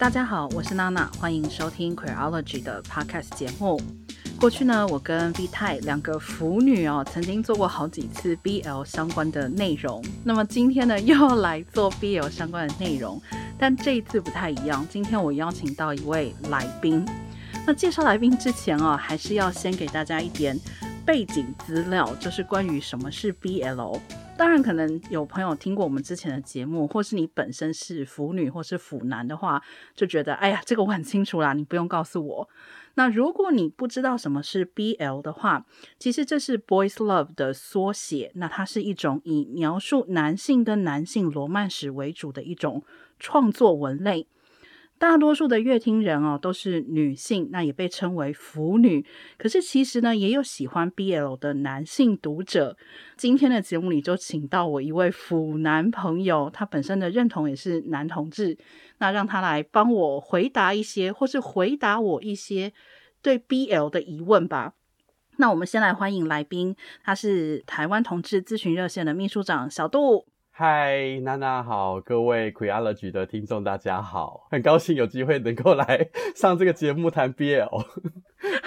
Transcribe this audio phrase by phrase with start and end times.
[0.00, 3.78] 大家好，我是娜娜，欢迎收听 Queerology 的 Podcast 节目。
[4.40, 10.02] 过去呢，我跟 V 太两个腐女哦，曾经做过好几次 BL 相关的内容。
[10.24, 13.20] 那么今天呢，又要来做 BL 相关的内容，
[13.58, 14.86] 但这一次不太一样。
[14.88, 17.04] 今天我邀请到一位来宾。
[17.66, 20.58] 那介绍来宾之前啊，还是要先给大家一点
[21.04, 24.00] 背景资料，就是关于什么是 BL。
[24.36, 29.62] 当然，可能有朋友听过我们之前的节目，或是你本身是腐女或是腐男的话，
[29.94, 32.48] 就觉得哎呀，这个我很清楚啦，你不用告诉我。
[32.94, 35.66] 那如果你不知道什么是 BL 的话，
[35.98, 38.30] 其实这是 Boys Love 的缩写。
[38.34, 42.82] 那它是一种以描述男性跟男性罗曼史为主的一种
[43.18, 44.26] 创作文类。
[45.00, 49.02] 大多数的阅听人哦都是女性，那也被称为腐女。
[49.38, 52.76] 可是其实呢，也有喜欢 BL 的男性读者。
[53.16, 58.58] 今天的节目里就请到我一位腐男朋友，他本身的认同也是男同志。
[58.98, 62.70] 那让他来帮我回答一些，或是回答我一些
[63.22, 64.74] 对 BL 的疑问吧。
[65.38, 70.26] 那我们先来欢迎来宾，他是台湾同志咨询热线的秘书长小杜。
[70.62, 77.86] 嗨，娜娜好，各位 Queerology 的听众大家好，很高兴有机会能够来上这个节目谈 BL。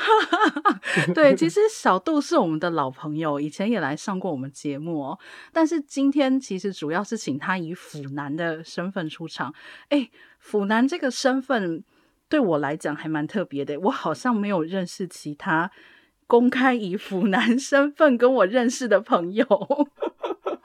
[1.14, 5.20] 对，其实小杜是我们的老朋友，以前也来上过我们节目哦。
[5.52, 9.54] 但是今天其实主要是请他以腐男的身份出场。
[9.90, 11.84] 哎，腐男这个身份
[12.28, 15.70] 对我来讲还蛮特别的，我好像没有认识其他
[16.26, 19.46] 公开以腐男身份跟我认识的朋友。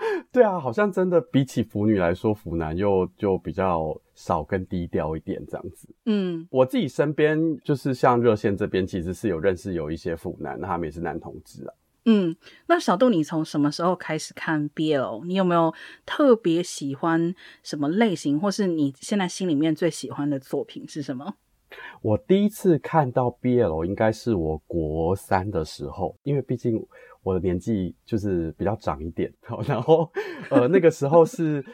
[0.32, 5.88] 对啊，好像真的比起腐女来说，腐男又就比较少跟低调一点这样子。
[6.04, 11.74] 嗯，我自己身边就是像热线这边，其实是有认识有一些腐男，他们也是男同志啊。
[12.04, 12.36] 嗯，
[12.66, 15.24] 那小杜，你从什么时候开始看 BL？
[15.26, 15.72] 你有没有
[16.04, 21.34] 特别喜欢什么类型，或是你现在心里面最喜欢的作品是什么？
[22.00, 26.86] 我第一次看到 BL 应该是我国三的时候，因为毕竟。
[27.22, 29.30] 我的年纪就是比较长一点，
[29.66, 30.10] 然后
[30.50, 31.64] 呃那个时候是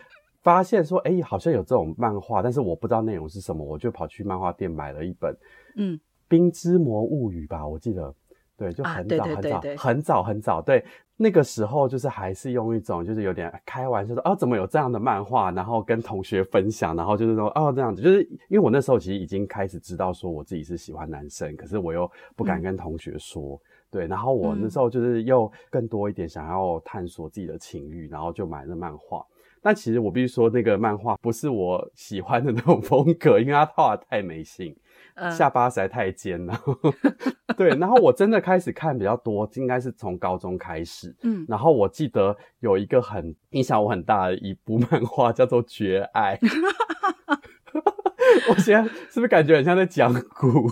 [0.42, 5.36] 发现说，哎、欸，好像有这种漫画，但是我不知道内容是什么，我就跑去漫画店买了一本，
[5.76, 5.96] 嗯，
[6.28, 8.14] 《冰之魔物语》吧，我记得，
[8.56, 10.84] 对，就很早很早很早很早，对，
[11.16, 23.54] 那个时候就是还是用一种就是有点开玩笑说，哦，怎么有这样的漫画，然后跟同学分享，然后就是说，哦，这样子，就是因为我那时候其实已经开始知道说我自己是喜欢男生，可是我又不敢跟同学说。
[23.54, 23.60] 嗯
[23.94, 29.24] 对，然后我那时候就是又更多一点想要探索自己的情欲，然后就买了漫画。
[29.62, 34.76] 但其实我必须说，那个漫画不是我喜欢的那种风格，因为它画得太没性，
[35.14, 36.60] 呃、下巴实在太尖了。
[37.56, 41.14] 对，然后我真的开始看比较多，应该是从高中开始。
[41.22, 46.36] 嗯，然后我记得有一个很影响我很大的一部 漫画，叫做《绝爱》。
[48.50, 50.68] 我现在是不是感觉很像在讲古？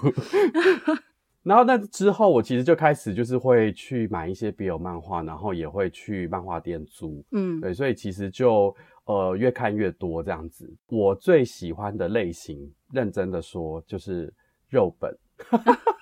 [1.43, 8.75] 然后那之后，我其实就开始就是会去买一些 BL 漫画，然后也会去漫画店租，嗯，对，所以其实就
[9.07, 10.73] 呃越看越多这样子。
[10.89, 14.33] 我最喜欢的类型，认真的说就是
[14.69, 15.17] 肉本。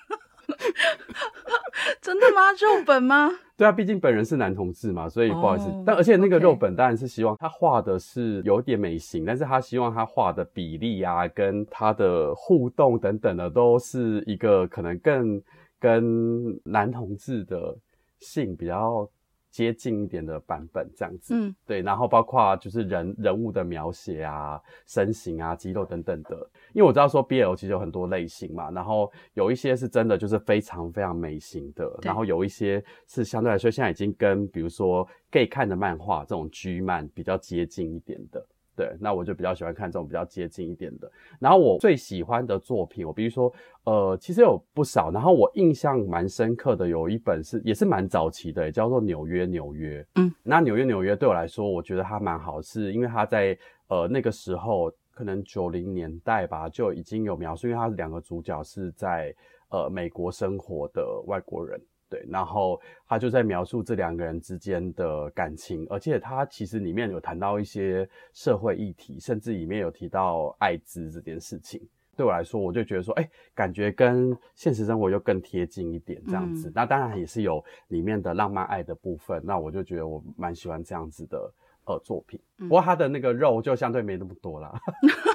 [2.03, 2.51] 真的吗？
[2.53, 3.29] 肉本吗？
[3.55, 5.69] 对啊，毕竟本人是男同志嘛，所以不好意思。
[5.69, 15.39] Oh, 但而且那个肉本当然是希望他画的是有点美型.但是他希望他画的比例啊，跟他的互动等等的，都是一个可能更
[15.79, 17.77] 跟男同志的
[18.19, 19.07] 性比较。
[19.51, 26.35] 接近一点的版本这样子，嗯，对，然后包括就是人人物的描写啊、身形啊、肌肉等等的，
[26.73, 38.43] 因为我知道说 BL 其实有很多类型嘛，然后有一些是真的就是非常非常美型的，然后有一些是相对来说现在已经跟比如说 gay 看的漫画这种 G 漫比较接近一点的。
[38.81, 41.11] 对，那我就比较喜欢看这种比较接近一点的。
[41.39, 43.53] 然后我最喜欢的作品，我比如说，
[43.83, 45.11] 呃，其实有不少。
[45.11, 50.01] 然后我印象蛮深刻的有一本是，也是蛮早期的，叫做《纽约纽约》。
[50.15, 53.55] 嗯，那《纽约纽约》对我来说，我觉得它蛮好，是因为它在
[53.87, 59.31] 呃那个时候，可能九零年代吧，就已经有描述，因为它两个主角是在
[59.69, 61.79] 呃美国生活的外国人。
[62.11, 62.77] 对，然后
[63.07, 71.81] 他就在描述这两个人之间的感情，而且他其实里面有谈到一些社会议题，甚至里面有提到艾滋这件事情。
[72.17, 76.67] 对我来说，我就觉得说，哎，感觉跟现实生活又更贴近一点这样子。
[76.67, 76.73] 嗯。
[76.75, 81.51] 那当然也是有里面的浪漫爱的部分，那我就觉得我蛮喜欢这样子的
[81.85, 82.37] 呃作品。
[82.57, 84.77] 不过他的那个肉就相对没那么多啦。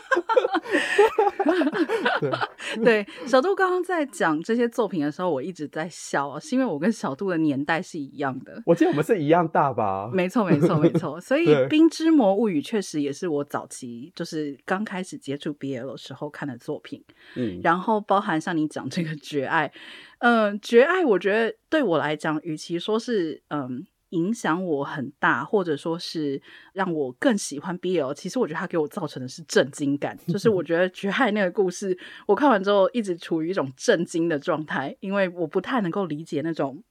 [2.20, 8.62] 对 对，小杜刚刚在讲这些作品的时候，我一直在笑啊，是因为我跟小杜的年代是一样的。
[8.66, 10.10] 我记得我们是一样大吧？
[10.12, 11.20] 没错，没错，没错。
[11.22, 17.02] 所以《冰之魔物语》确实也是我早期就是刚开始接触 BL 的时候看的作品。
[17.36, 19.68] 嗯，然后包含像你讲这个《绝爱》，
[20.18, 23.86] 嗯，《绝爱》我觉得对我来讲，与其说是嗯。
[24.10, 26.40] 影响我很大，或者说是
[26.72, 28.14] 让我更喜欢 BL。
[28.14, 36.82] 其实我觉得它给我造成的是震惊感，就是我 觉得绝爱那个故事，我看完之后一直处于一种震惊的状态，因为我不太能够理解那种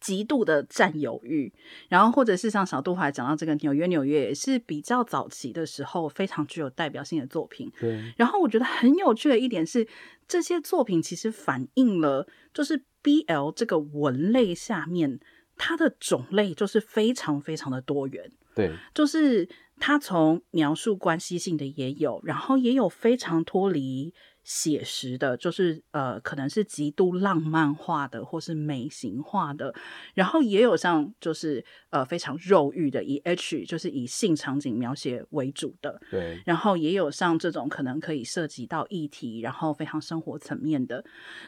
[0.00, 1.52] 极度的占有欲。
[1.88, 7.70] 然后或者是像小杜还讲到这个纽约纽约，也是比较早期的时候非常具有代表性的作品。
[7.80, 8.12] 对。
[8.16, 9.86] 然后我觉得很有趣的一点是，
[10.26, 15.20] 这些作品其实反映了就是 BL 这个文类下面。
[15.56, 19.48] 它的种类就是非常非常的多元，对，就是
[19.78, 24.12] 它从描述关系性的也有，然后也有非常脱离。
[24.44, 29.74] 写实的，就是呃，可能是极度浪漫化的，或是美型化的，
[30.12, 41.02] 然后也有像就是呃非常肉欲的，以 H 就是以性场景描写为主的，对，然后也有像这种可能可以涉及到议题，然后非常生活层面的，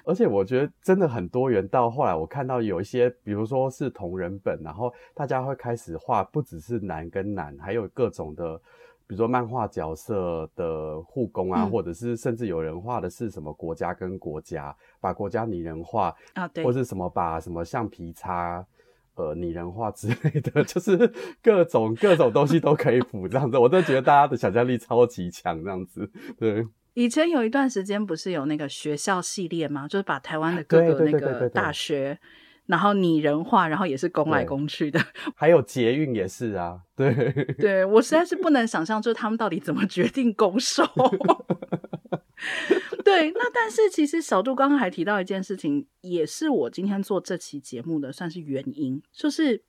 [0.04, 1.68] 而且我觉得真的很多元。
[1.68, 8.58] 到后来我看到有一些，比如说是同人本，然后大家会开始画，不只是男跟男，还有各种的。
[9.06, 18.66] 比如说漫画角色的护工啊，嗯、或者是甚至有人画的是什么国家跟国家，把国家拟人化啊，对，或是什么把什么橡皮擦
[19.14, 21.12] 呃拟人化之类的， 就是
[21.42, 23.56] 各种各种东西都可以补这样子。
[23.56, 26.10] 我真的觉得大家的想象力超级强这样子。
[26.38, 29.86] 对，以前有一段时间不是有那个学校系列吗？
[29.86, 32.18] 就是把台湾的各个那个大学。
[32.66, 35.00] 然后拟人化，然后也是攻来攻去的，
[35.34, 37.14] 还有捷运也是啊，对，
[37.58, 40.84] 对，我实在是不能想象，就是他们到底怎么决定攻守。
[43.04, 49.62] 对，那但是其实小杜刚刚还提到一件事情，也是我今天做这期节目的算是原因，就是。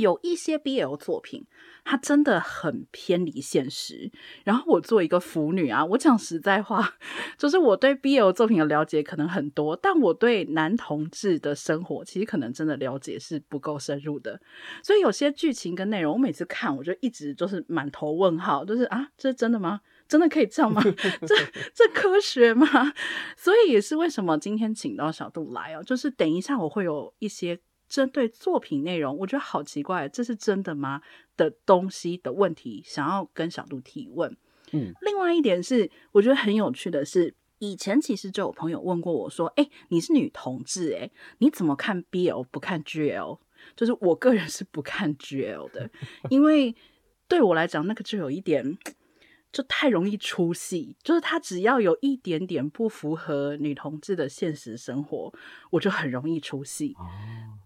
[0.00, 1.46] 有一些 BL 作品，
[1.84, 4.10] 它真的很偏离现实。
[4.44, 6.94] 然后我做一个腐女啊，我讲实在话，
[7.38, 14.40] 就是我对 BL 作品的了解可能很多，但我对男同志的生活其实可能真的了解是不够深入的。
[14.82, 19.80] 所以有些剧情跟内容，我每次看我就一直就是满头问号，就是啊，这是真的吗？
[20.08, 20.82] 真的可以这样吗？
[21.26, 21.34] 这
[21.72, 22.66] 这科学吗？
[23.38, 27.60] 所以也是为什么今天请到小杜来哦，就是等一下我会有一些。
[27.90, 31.02] 针对作品内容，我觉得好奇怪，这是真的吗？
[31.36, 34.34] 的东西的问题，想要跟小杜提问。
[34.72, 43.40] 嗯，另外一点是，我觉得很有趣的是，以前其实就有朋友问过我说：“哎，你是女同志，哎，你怎么看 BL 不看 GL？”
[43.76, 45.90] 就是我个人是不看 GL 的，
[46.30, 46.74] 因为
[47.26, 48.78] 对我来讲，那个就有一点。
[49.52, 55.32] 就太容易出戏，就是他只要有一点点不符合女同志的现实生活，
[55.70, 56.94] 我就很容易出戏。
[56.98, 57.06] 哦。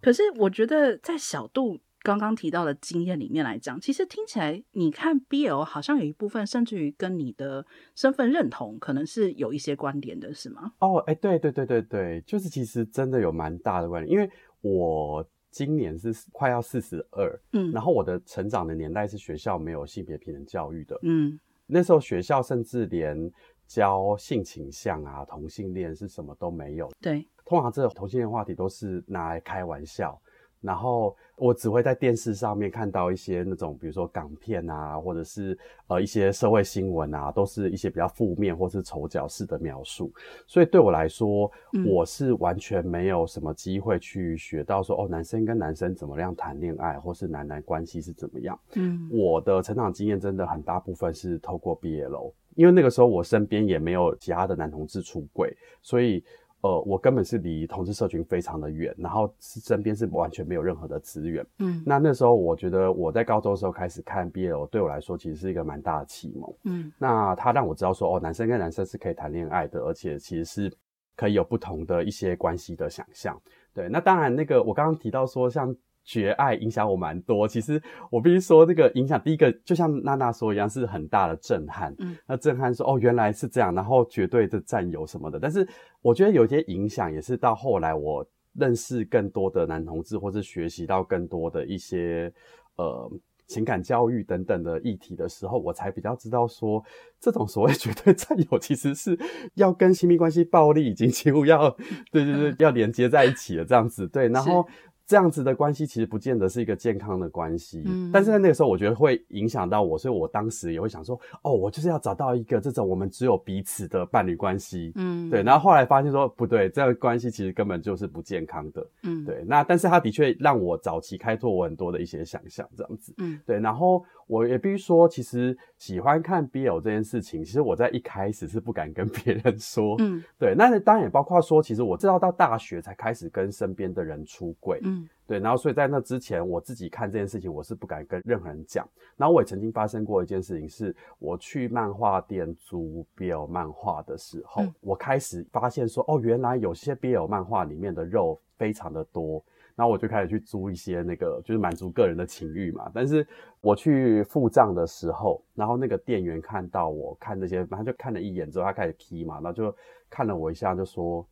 [0.00, 10.72] 可是我觉得在小杜刚刚提到的经验里面来讲，其实听起来你看 BL 好像有一部分甚至于跟你的身份认同可能是有一些关联的，是吗？
[10.78, 21.38] 哦，哎，对对对对对，就是其实真的有蛮大的关联，因为我今年是快要四十二，嗯，然后我的成长的年代是学校没有性别平等教育的，嗯。
[21.66, 23.30] 那时候学校甚至连
[23.66, 26.90] 教性倾向啊、同性恋是什么都没有。
[27.00, 30.20] 对，通常这种同性恋话题都是拿来开玩笑。
[30.64, 35.56] 然后我只会在电视上面看到一些那种，比如说港片啊，或者是
[35.88, 40.10] 呃一些社会新闻啊，都是一些比较负面或是丑角式的描述。
[40.46, 48.58] 所以对我来说，嗯、我是完全没有什么机会去学到说哦，男生跟男生怎么样谈恋爱，或是男男关系是怎么样。
[48.76, 56.24] 嗯，我的成长经验真的很大部分是透过毕业楼因为那个时候我身边也没有其他的男同志出柜，所以。
[56.64, 61.46] 呃，我根本是离同志社群非常的远，然后是身边是完全没有任何的资源。
[61.58, 66.54] 嗯，那那时候我觉得我在高中的时候开始看 BL，对我来说其实是一个蛮大的启蒙。
[66.64, 70.72] 嗯，那他让我知道说，哦，男生跟男生是可以谈恋爱的，而且其实是
[71.14, 73.38] 可以有不同的一些关系的想象。
[73.74, 75.76] 对，那当然那个我刚刚提到说像。
[76.04, 81.94] 绝爱影响我蛮多，其实我必须说，这个影响第一个就像娜娜说一样，是很大的震撼。
[81.98, 85.40] 嗯，那震撼说哦，原来是这样，然后绝对的占有什么的。
[85.40, 85.66] 但是
[86.02, 92.30] 我觉得有些影响也是到后来我认识更多的男同志，或是学习到更多的一些
[92.76, 93.10] 呃
[93.46, 96.84] 情感教育等等的议题的时候，我才比较知道说，
[97.18, 99.18] 这种所谓绝对占有，其实是
[99.54, 101.70] 要跟亲密关系暴力已经几乎要
[102.12, 104.06] 对对对要连接在一起了这样子。
[104.06, 104.66] 对，然后。
[105.06, 115.42] 这样子的关系其实不见得是一个健康的关系，嗯，但是在那个时候，我觉得会影响到我，所以我当时也会想说，哦，我就是要找到一个这种我们只有彼此的伴侣关系，嗯，对。
[115.42, 119.44] 然后后来发现说不对，这样关系其实根本就是不健康的，嗯，对。
[119.46, 123.60] 那但是他的确让我早期开拓我很多的一些想象，这样子，嗯，对。
[123.60, 130.54] 然后我也必须说，其实喜欢看 BL 这件事情，其实我在一开始是不敢跟别人说，嗯，对。
[130.56, 135.08] 那当然也包括说，其实我知道到大学才开始跟身边的人出柜，嗯。
[135.26, 138.86] 对，然后所以在那之前，我自己看这件事情，我是不敢跟任何人讲。
[139.16, 149.42] 然后我也曾经发生过一件事情，是我去漫画店租 BL 漫画的时候，嗯、我开始发现说，哦，原来有些 BL 漫画里面的肉非常的多。
[149.76, 152.90] 然后我就开始去租一些那个，就是满足个人的情欲嘛。
[152.94, 153.26] 但是
[153.60, 159.74] 我去付账的时候，然后那个店员看到我看这些，他就看了一眼之后，他开始批嘛，然后就
[160.08, 161.26] 看了我一下，就说：“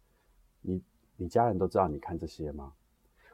[0.60, 0.82] 你
[1.16, 2.72] 你家人都知道你看这些吗？”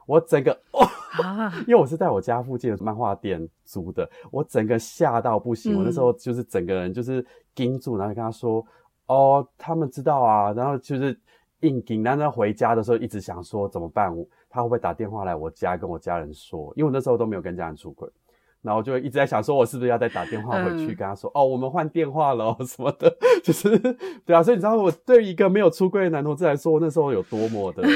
[0.05, 0.81] 我整个哦，
[1.67, 5.77] 因为我是在我家附近的漫画店租的，我整个吓到不行。
[5.77, 8.65] 我那时候就是整个人就是盯住，然后跟他说
[9.05, 11.19] ：“哦，他们知道啊。”然后就是
[11.59, 14.11] 硬盯，然后回家的时候一直想说怎么办？
[14.49, 16.73] 他会不会打电话来我家跟我家人说？
[16.75, 18.09] 因为我那时候都没有跟家人出轨，
[18.61, 23.77] 然后就一直在想说，我是不是要再打电话回去跟他说：“哦，我们换电话了 什么的。”就是
[24.25, 27.83] 对啊，所以你知道我对一个没有出柜的男同志来说，那时候有多么的。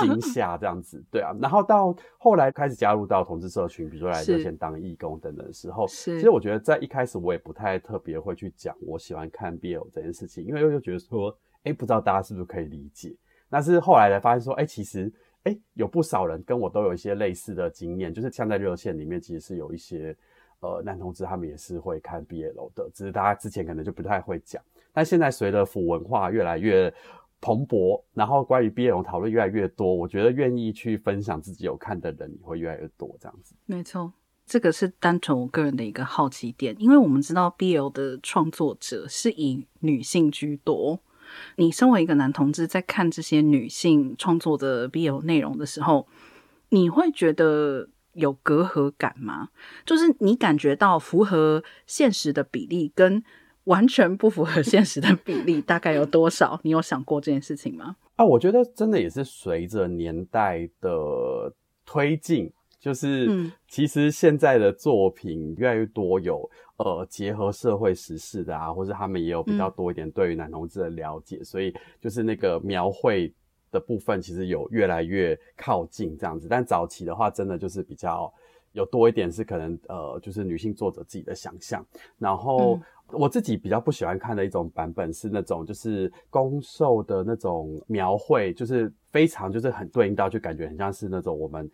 [0.00, 11.32] 惊吓这样子，对啊，然后到后来开始加入到同志社群，比如说来热线当义工等等的时候，其实我觉得在一开始我也不太特别会去讲我喜欢看 BL 这件事情，因为我就觉得说，
[11.64, 13.14] 哎，不知道大家是不是可以理解。
[13.48, 15.12] 但是后来才发现说，哎，其实，
[15.44, 20.16] 哎，有不少人跟我都有一些类似的经验，就是像在热线里面，其实是有一些
[20.60, 26.92] 呃男同志他们也是会看 BL 的，只是大家之前可能就不太会讲，但现在随着腐文化越来越。
[27.44, 33.56] 蓬勃，然后关于 BL 讨论越来越多，我觉得愿意去分享自己有看的人也会越来越多，这样子。
[33.66, 34.12] 没错，
[34.46, 41.00] 这个是单纯我个人的一个好奇点，因为我们知道 BL 的创作者是以女性居多。
[41.56, 46.06] 你身为一个男同志，在看这些女性创作的 BL 内容的时候，
[46.70, 49.48] 你会觉得有隔阂感吗？
[49.84, 53.22] 就是你感觉到符合现实的比例跟
[53.64, 56.58] 完全不符合现实的比例大概有多少？
[56.62, 57.96] 你有想过这件事情吗？
[58.16, 61.54] 啊，我觉得真的也是随着年代的
[61.86, 66.50] 推进，就是其实现在的作品越来越多有
[66.82, 73.32] 呃结合社会时事的啊，或是他们也有比较多一点对于男同志的了解，嗯，所以就是那个描绘
[73.70, 76.46] 的部分其实有越来越靠近这样子。
[76.48, 78.32] 但早期的话，真的就是比较
[78.72, 81.84] 有多一点是可能呃，就是女性作者自己的想象，
[82.18, 82.76] 然后。
[82.76, 82.82] 嗯
[83.14, 91.66] 我自己比较不喜欢看的一种版本是那种就是攻受的那种描绘，就是非常就是很对应到，就感觉很像是那种我们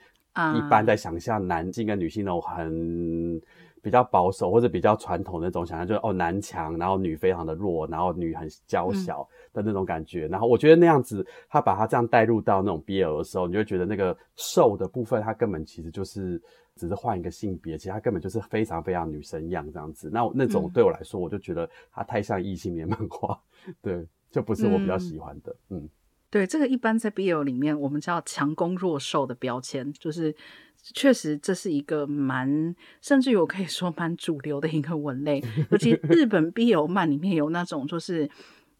[0.56, 3.40] 一般在想象男性跟女性那种很
[3.88, 10.28] 比较保守或者比较传统的那种想象，就是哦男强，然后女非常的弱，然后女很娇小的那种感觉。
[10.28, 16.40] 然后我觉得那样子，他把他这样带入到那种 BL 的时候，你就会觉得那个瘦的部分，他根本其实就是。
[16.80, 20.08] 只是换一个性别，其实他根本就是非常非常女生样这样子。
[20.12, 23.36] 那那种对我来说，我就觉得他太像异性恋漫画，
[23.82, 25.52] 对，就不是我比较喜欢的。
[25.70, 25.88] 嗯，嗯
[26.30, 30.32] 对，这个一般在 BL 里面，我们叫强攻弱受的标签，就是
[30.82, 35.42] 确实这是一个蛮，甚至于我可以说蛮主流的一个文类。
[35.70, 38.30] 尤其日本 BL 漫里面有那种，就是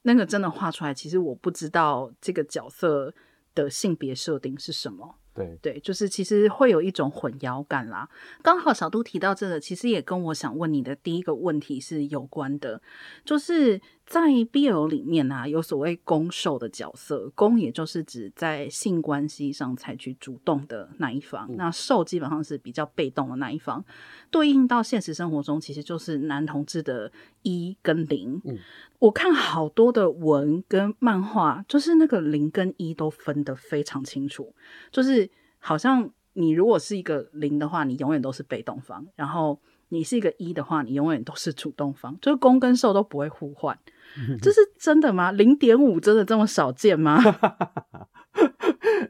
[0.03, 3.13] 那个真的画出来，其实我不知道这个角色
[3.55, 5.17] 的性别设定是什么。
[5.35, 8.09] 对对，就是其实会有一种混淆感啦。
[8.43, 12.81] 刚好小杜提到这个，其实也跟我想问你的第一个问题是有关的，
[13.25, 13.81] 就是。
[14.09, 23.85] 在 BL 里面啊，有所谓攻受的角色，攻也就是指在性关系上采取主动的那一方，嗯、那受基本上是比较被动的那一方。
[24.31, 27.13] 对应到现实生活中，其实就是男同志的
[27.43, 28.41] 一跟零。
[28.47, 28.57] 嗯、
[28.99, 34.55] 我看好多的文跟漫画，就是那个零跟一都分得非常清楚，
[34.91, 43.79] 就是好像你如果是一个零的话，你永远都是被动方，然后你是一个一的话，你永远都是主动方，就是攻跟受都不会互换。
[44.41, 45.31] 这是真的吗？
[45.33, 47.19] 零点五真的这么少见吗？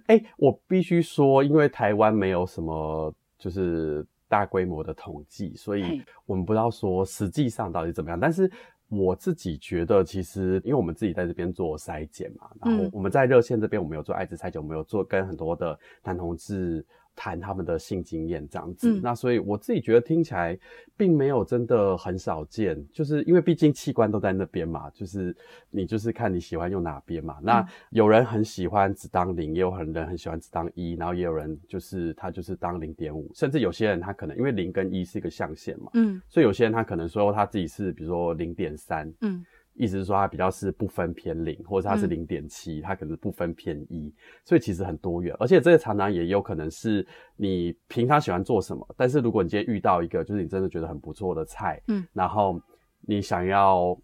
[0.07, 8.19] 哎、欸，我必须说，因为台湾没有什么就是大规模的统计，所以我们不知道说实际上到底怎么样。
[8.19, 8.51] 但是
[8.89, 16.85] 我自己觉得，其实因为我们自己在这边做筛检嘛，然后我们在热线这边，我们有做艾滋筛检，我们有做跟很多的男同志
[17.19, 18.89] 谈他们的性经验这样子。
[18.89, 20.57] 嗯、那所以我自己觉得听起来
[20.97, 25.37] 并没有真的很少见，就是因为毕竟器官都在那边嘛，就是
[25.69, 27.39] 你就是看你喜欢用哪边嘛。
[27.41, 39.45] 嗯、那有人很喜欢只当零，也有很人很喜欢只当一，然后也有人就是他就是当零点五，甚至有些人他可能因为零跟一是一个象限嘛，嗯，所以有些人他可能说他自己是比如说零点三，嗯。
[39.79, 44.13] 意思是说，它比较是不分偏零，或者它是零点七，它可能不分偏一，
[44.45, 45.35] 所以其实很多元。
[45.39, 47.07] 而且这个常常也有可能是
[47.37, 52.61] 你平常喜欢做什么，但是如果你今天遇到一个就是你真的觉得很不错的菜，嗯，然后
[53.03, 53.97] 你想要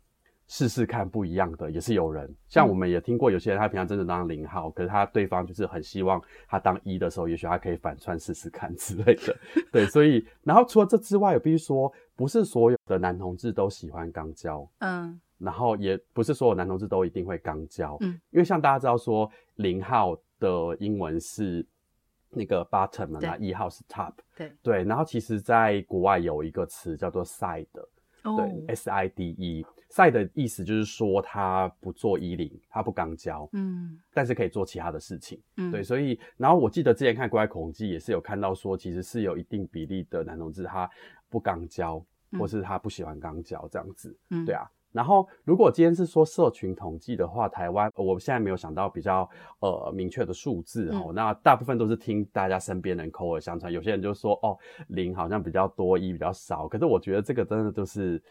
[0.46, 2.32] 试试看不一样的，也是有人。
[2.48, 9.36] 像我们也听过有些人，他平常真的当零号，可是他对方就是很希望他当一的时候，也许他可以反串试试看之类的。
[9.72, 15.20] 对，所以然后除了这之外，我必须说，不是所有的男同志都喜欢肛交，嗯。
[15.44, 21.64] 然后也不是所有男同志都一定会肛交，嗯，因为像大家知道说零号的英文是
[22.30, 24.52] 那个 bottom 嘛，那一号是 top，对。
[24.62, 24.84] 对。
[24.84, 27.66] 然后其实在国外有一个词叫做 side，
[28.24, 35.82] 哦，对，S I D E，side 的意思就是说他不做衣领，他不肛交，嗯，但是可以做其他的事情，嗯，对。
[35.82, 40.90] 所以，然后我记得之前看国外口红机也是有看到说，其实是有一定比例的男同志他
[41.28, 44.68] 不肛交，嗯，或是他不喜欢肛交这样子，嗯，对啊。
[44.94, 51.06] 然后，如果今天是说社群统计的话，台湾我现在没有想到比较呃明确的数字哦。
[51.08, 56.68] 嗯、那大部分都是听大家身边人口耳相传，有些人就说哦，零好像比较多，一比较少。
[56.68, 58.22] 可是我觉得这个真的就是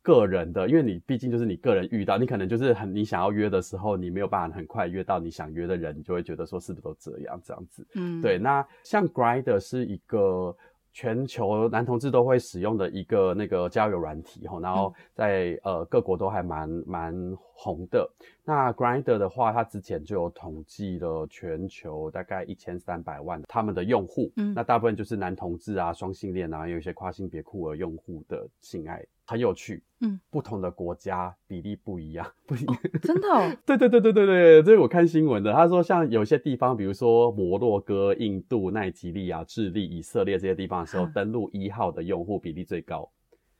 [0.00, 7.84] 个人的，因为你毕竟就是你个人遇到，你可能就是很你想要约的时候，你没有办法很快约到你想约的人，你就会觉得说是不是都这样这样子？
[7.96, 8.38] 嗯，对。
[8.38, 10.56] 那像 Grindr 是一个。
[10.98, 17.14] 全球男同志都会使用的一个那个交友软体哈，然后在、嗯、呃各国都还蛮蛮
[17.56, 18.08] 红的。
[18.44, 43.10] 那 Grinder 的话，它之前就有统计了全球大概一千三百万他们的用户，嗯，那大部分就是男同志啊、双性恋啊，有一些跨性别酷儿用户的性爱，很有趣，嗯，不同的国家比例不一样，不一样，哦、真的、哦， 对对对对对对，这是我看新闻的，他说像有些地方，比如说摩洛哥、印度、奈及利亚、智利、以色列这些地方的时候，登录一号的用户比例最高。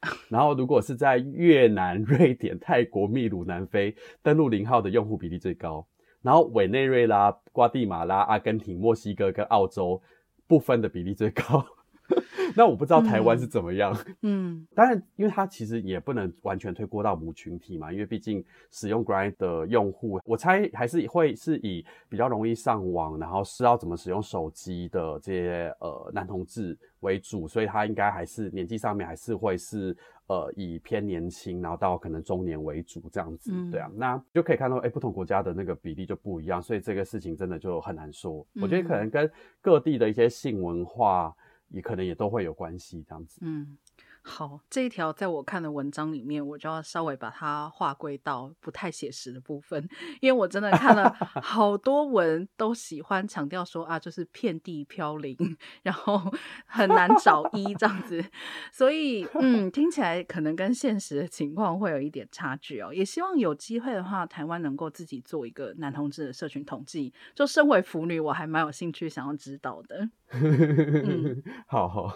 [0.29, 5.87] 然后，如果是在越南、瑞典、泰国、秘鲁、南非登录零号的用户比例最高，
[6.23, 10.00] 然后委内瑞拉、瓜地马拉、阿根廷、墨西哥跟澳洲
[10.47, 11.65] 不分的比例最高。
[12.55, 29.95] 那我不知道台湾是怎么样，嗯，当然，因为它其实也不能完全推锅到母群体嘛，因为毕竟使用 Grindr 的用户，我猜还是会是以比较容易上网，然后知道怎么使用手机的这些呃男同志为主，所以他应该还是年纪上面还是会是
[30.29, 41.35] 呃以偏年轻，然后到可能中年为主这样子，嗯、对啊，那就可以看到，哎、欸，不同国家的那个比例就不一样，所以这个事情真的就很难说，嗯、我觉得可能跟各地的一些性文化。
[41.68, 43.38] 也可能也都会有关系，这样子。
[43.42, 43.76] 嗯，
[44.22, 49.88] 好，这一条在我看的文章里面，我就要稍微把它划归到不太写实的部分，
[50.20, 51.11] 因为我真的看了
[51.42, 55.37] 好多文，都喜欢强调说啊，就是遍地飘零，
[55.83, 56.20] 然后
[56.66, 58.24] 很难找一这样子，
[58.72, 62.92] 所以嗯，听起来可能跟现实的情况会有一点差距哦。
[62.92, 67.12] 也希望有机会的话，台湾能够自己做一个男同志的社群统计。
[67.35, 70.09] 就身为腐女，我还蛮有兴趣想要知道的。
[70.33, 72.12] 嗯， 好好，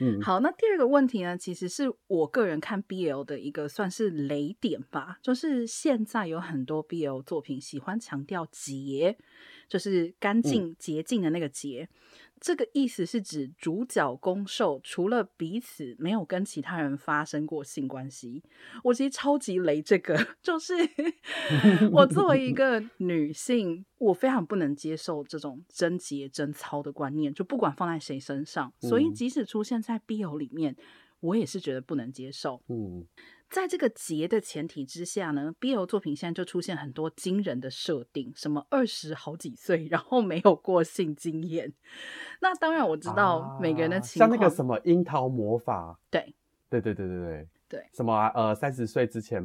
[0.00, 0.40] 嗯，好。
[0.40, 9.18] 那第二个问题呢，其实是我个人看 BL 的一个算是雷点吧，就是现在有很多 BL 作品喜欢强调洁，
[9.68, 11.88] 就是干净、洁净的那个洁。
[11.92, 18.42] 嗯这个意思是指主角攻受除了彼此没有跟其他人发生过性关系。
[18.82, 20.74] 我其实超级雷这个， 就是
[21.92, 28.72] 我作为一个女性，我非常不能接受这种贞洁贞操的观念，就不管放在谁身上。
[28.80, 30.76] 所以即使出现在 BL 里面，
[31.20, 32.60] 我也是觉得不能接受。
[32.68, 33.06] 嗯。
[33.52, 41.70] 在这个节的前提之下呢，BL 作品现在就出现很多惊人的设定，什么二十好几岁，然后没有过性经验。
[42.40, 46.34] 那当然我知道每个人的情况，啊、像那个什么樱桃魔法，对，
[46.70, 49.42] 对对对对对对，什么、啊、呃三十岁之前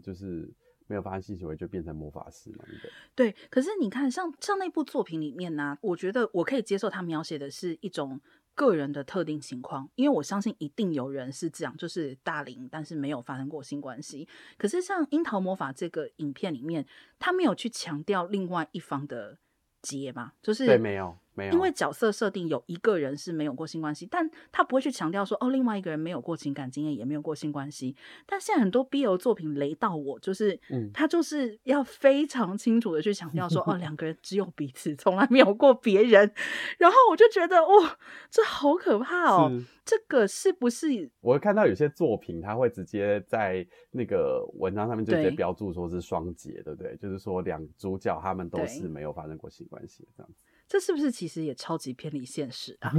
[0.00, 0.50] 就是
[0.86, 3.32] 没有发生性行为就变成魔法师嘛，对对？
[3.32, 3.48] 对。
[3.50, 8.18] 可是你看，像像那部作品里面呢、啊，我觉得我可以接受他描写的是一种。
[8.54, 14.28] 个人的特定情况，因为我相信一定有人是这样，就是大龄，但是没有发生过性关系。
[14.58, 16.86] 可是像《樱桃魔法》这个影片里面，
[17.18, 19.38] 他没有去强调另外一方的
[19.80, 21.16] 结嘛，就是对，没有。
[21.40, 27.96] 没有，因为角色设定有一个人是没有过性关系，但他不会去强调说哦，另外一个人没有过情感经验，也没有过性关系。
[28.26, 36.32] 但现在很多 BL 作品雷到我，就是，嗯，他就是要非常清楚的去强调说哦， 两个人只有彼此，从来没有过别人。
[36.78, 37.98] 然后我就觉得哇，
[38.30, 39.50] 这好可怕哦！
[39.84, 41.10] 这个是不是？
[41.20, 46.96] 我会看到有些作品，他会直接在那个文章上面就直接标注说是双结，对，对不对？
[46.96, 50.44] 就是说两主角他们都是没有发生过性关系这样子。
[50.70, 52.90] 这是不是其实也超级偏离现实啊？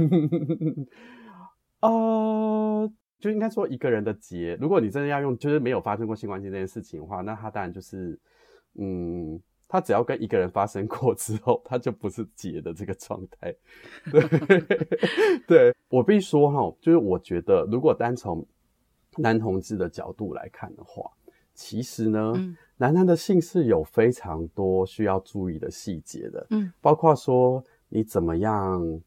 [1.82, 8.20] 呃，就应该说一个人的结，如果你真的要用就是没有发生过性关系这件事情的话，那他当然就是
[8.74, 9.42] 嗯。
[9.74, 13.56] 他只要跟一个人发生过之后，他就不是结的这个状态。
[14.10, 14.20] 对，
[15.48, 18.46] 对我必须说哈，就是我觉得，如果单从
[19.16, 21.10] 男同志的角度来看的话，
[21.54, 26.44] 其实呢，嗯、男男的性是有非常多需要注意的细节的。
[26.50, 29.00] 嗯，包括说你怎么样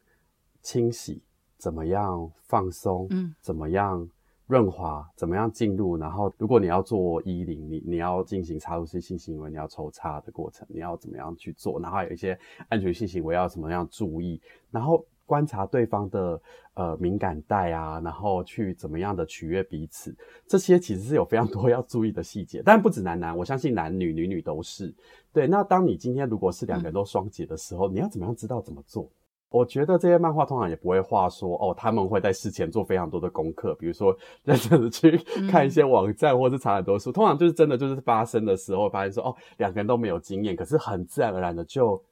[0.62, 1.22] 清洗，
[1.58, 4.08] 怎么样放松，嗯，怎么样。
[4.48, 5.96] 润滑怎么样进入？
[5.96, 11.80] 然后如果你要做一零，你你要进行插入式性行为，你要抽插的过程，你要怎么样去做？
[11.80, 14.40] 然后还有一些安全性行为要怎么样注意？
[14.70, 16.40] 然后观察对方的
[16.74, 22.62] 呃敏感带啊，然后去怎么样的取悦彼此，这些其实是有非常多 要注意的细节。
[22.64, 24.94] 但不止男男，我相信男女女女都是。
[25.32, 29.06] 对，那当你今天如果是两个人都双结的时候，嗯，你要怎么样知道怎么做？
[29.48, 35.16] 我觉得这些漫画通常也不会话说哦，他们会在事前做非常多的功课，比如说认 真的去
[35.48, 37.10] 看一些网站，或是查很多书。
[37.10, 42.02] 嗯、通常就是真的就是发生的时候，发现说哦，两个人都没有经验，可是很自然而然的就，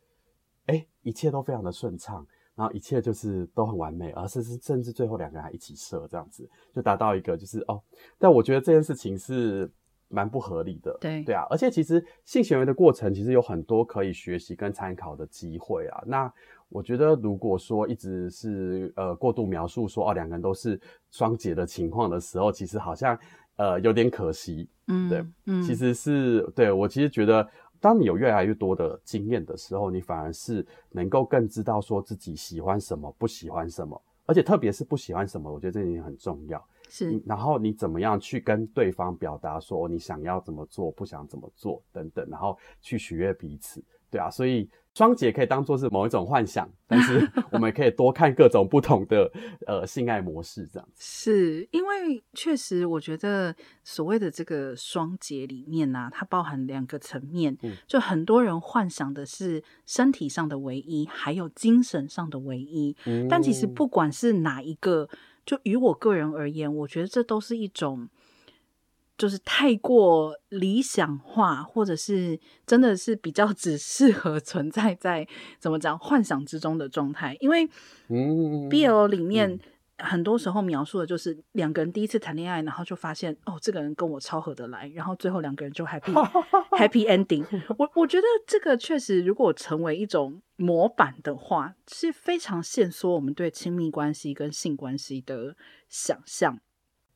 [0.66, 2.24] 哎，一切都非常的顺畅，
[2.55, 7.81] 然后一切就是都很完美，而甚至甚至最后两个人还一起射这样子，就达到一个就是哦。
[8.19, 9.71] 但我觉得这件事情是
[10.09, 16.33] 蛮不合理的，对对啊，而且其实性行为的过程其实有很多可以学习跟参考的机会啊，那。
[16.71, 20.81] 我觉得，如果说一直是呃过度描述说哦两个人都是
[21.12, 23.17] 双结的情况的时候，其实好像
[23.57, 27.49] 呃有点可惜，嗯，对，嗯，其实是对我其实觉得，
[27.85, 37.23] 当你有越来越多的经验的时候，你反而是能够更知道说自己喜欢什么，不喜欢什么，而且特别是不喜欢什么，我觉得这一点很重要，是。
[37.27, 44.66] 然后你怎么样去跟对方表达说你想要怎么做，不想怎么做等等，然后去取悦彼此，对啊，所以。
[44.95, 49.31] 双节可以当做是某一种幻想， 但是我们可以多看各种不同的
[49.67, 50.95] 呃性爱模式，这样子。
[51.03, 62.97] 是因为确实，我觉得所谓的这个双节里面呢、啊，它包含两个层面，嗯，就很多人幻想的是身体上的唯一，还有精神上的唯一。
[63.07, 65.09] 嗯，但其实不管是哪一个，
[65.45, 68.09] 就于我个人而言，我觉得这都是一种。
[69.16, 75.27] 就是太过理想化，或者是真的是比较 只适合存在在
[75.59, 77.37] 怎么讲幻想之中的状态。
[77.40, 77.68] 因为
[78.09, 79.59] BL 里面
[79.98, 86.12] 很多时候描述的就是两个人第一次谈恋爱，然后就发现哦，这个人跟我超合得来，然后最后两个人就 happy
[86.77, 87.46] happy ending。
[87.79, 95.57] 我我觉得这个确实，如果成为一种模板的话，是非常限缩我们对亲密关系跟性关系的
[95.88, 96.59] 想象。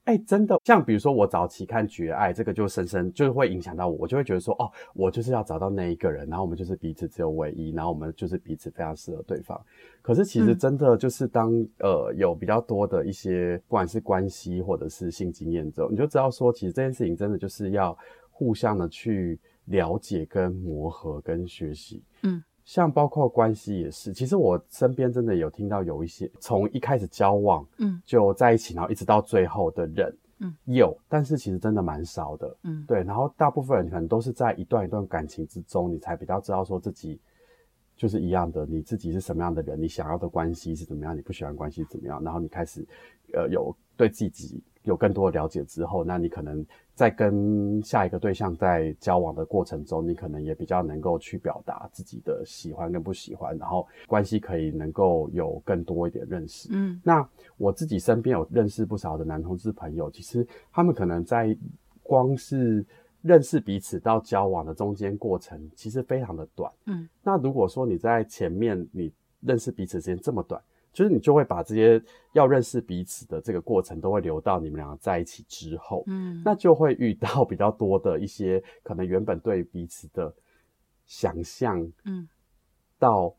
[0.09, 9.61] 哎、欸，真的，像比如说我早期看《绝爱》，这个就深深就是会影响到我，我就会觉得说，哦，我就是要找到那一个人，然后我们就是彼此只有唯一，然后我们就是彼此非常适合对方。
[10.01, 17.95] 可是其实真的就是当、嗯、呃有比较多的一些不管是关系或者是性经验之后，你就知道说，其实这件事情真的就是要
[18.31, 22.03] 互相的去了解、跟磨合、跟学习。
[22.23, 22.43] 嗯。
[22.69, 37.19] 像包括关系也是，其实我身边真的有听到有一些从一开始交往，嗯，就在一起，然后一直到最后的人，嗯，有，但是其实真的蛮少的，嗯，对，然后大部分人可能都是在一段一段感情之中，你才比较知道说自己
[37.97, 42.87] 就是一样的，你自己是什么样的人，你想要的关系是怎么样，你不喜欢关系怎么样，然后你开始，
[43.33, 46.63] 呃，有对自己有更多的了解之后，那你可能。
[46.99, 56.69] 在跟下一个对象在交往的过程中，你可能也比较能够去表达自己的喜欢跟不喜欢，然后关系可以能够有更多一点认识。
[56.73, 57.25] 嗯，那
[57.57, 61.57] 我自己身边有认识不少的男同志朋友，其实他们可能在
[62.03, 62.85] 光是
[63.23, 66.69] 认识彼此到交往的中间过程，其实非常的短。
[66.87, 70.61] 嗯，那如果说你在前面你认识彼此时间这么短，
[70.93, 80.33] 就是你就会把这些要认识彼此的这个过程都会留到你们两个在一起之后，嗯，那就会遇到比较多的一些可能原本对彼此的
[81.07, 82.29] 想象，嗯，
[82.99, 83.35] 到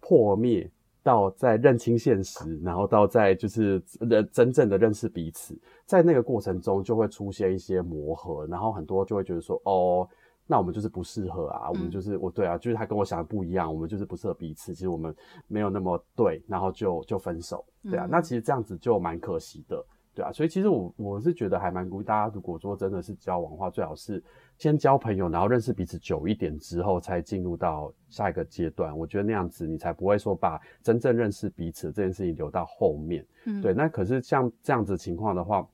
[0.00, 0.70] 破灭，
[1.02, 10.08] 到在认清现实，然后到在就是认真正的认识彼此，在那个过程中就会出现一些磨合，然后很多就会觉得说，哦，
[10.46, 14.74] 那我们就是不适合啊，我们就是、嗯、我对啊，就是他跟我想的不一样，我们就是不适合彼此。
[14.74, 15.14] 其实我们
[15.48, 18.04] 没有那么对，然后就就分手，对啊。
[18.04, 19.82] 嗯、那其实这样子就蛮可惜的，
[20.14, 20.30] 对啊。
[20.30, 24.22] 所以其实我我是觉得还蛮鼓励大家，如果说真的是交往的话，最好是
[24.58, 28.94] 先交朋友，然后认识彼此久一点之后，才进入到下一个阶段。
[28.96, 33.26] 我觉得那样子你才不会说把真正认识彼此这件事情留到后面。
[33.46, 33.72] 嗯，对。
[33.72, 35.66] 那可是像这样子情况的话，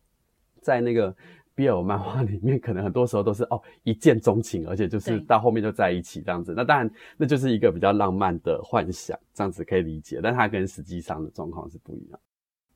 [0.62, 1.12] 在那个。
[1.60, 6.54] BL 漫画里面可能很多时候都是哦一见钟情，而且就是到后面就在一起这样子。
[6.56, 10.20] 那当然，那就是一个比较浪漫的幻想，这样子可以理解。
[10.22, 12.20] 但它跟实际上的状况是不一样。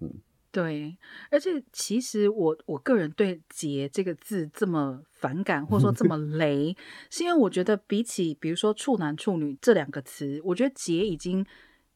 [0.00, 0.10] 嗯，
[0.52, 0.96] 对。
[1.30, 6.76] 而且其实我我个人对“结”这个字这么反感，或者说这么雷，
[7.10, 11.46] 是因为我觉得比起比如说处男处女这两个词，我觉得“结”已经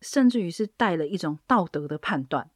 [0.01, 2.48] 甚至于是带了一种道德的判断。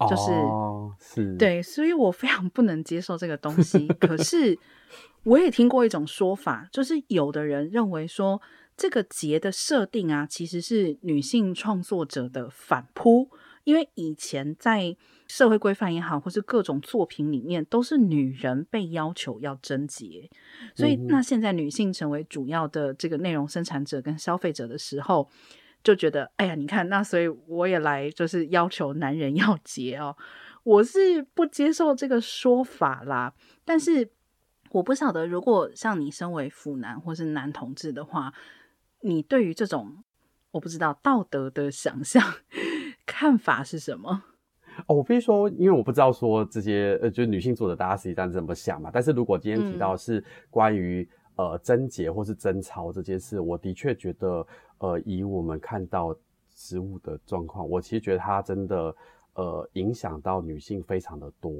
[0.00, 3.86] 就是、哦、是对，所以我非常不能接受这个东西。
[4.00, 4.58] 可是
[5.24, 8.42] 我也听过一种说法，就是有的人认为说
[8.76, 13.30] 这个节的设定啊，其实是女性创作者的反扑，
[13.62, 14.96] 因为以前在
[15.28, 20.28] 社会规范也好，或是各种作品里面，都是女人被要求要贞洁，
[20.74, 25.30] 所以那现在女性成为主要的这个内容生产者跟消费者的时候。
[25.84, 30.16] 就觉得，哎呀，你看，那所以我也来，就是要求男人要结哦。
[30.62, 33.34] 我是不接受这个说法啦，
[33.66, 34.10] 但是
[34.70, 38.32] 我不晓得，如果像你身为腐男或是男同志的话，
[39.02, 40.02] 你对于这种
[40.52, 42.22] 我不知道道德的想象
[43.04, 44.22] 看法是什么？
[44.86, 48.90] 哦，我必须说，因为我不知道说这些呃，就是女性作者大家实际上怎么想嘛。
[48.90, 54.46] 但是如果今天提到是关于、嗯、呃贞洁或是贞操这件事，我的确觉得。
[54.78, 56.16] 呃，以我们看到
[56.54, 58.96] 植物的状况，我其实觉得它真的
[59.34, 61.52] 呃影响到女性非常的多，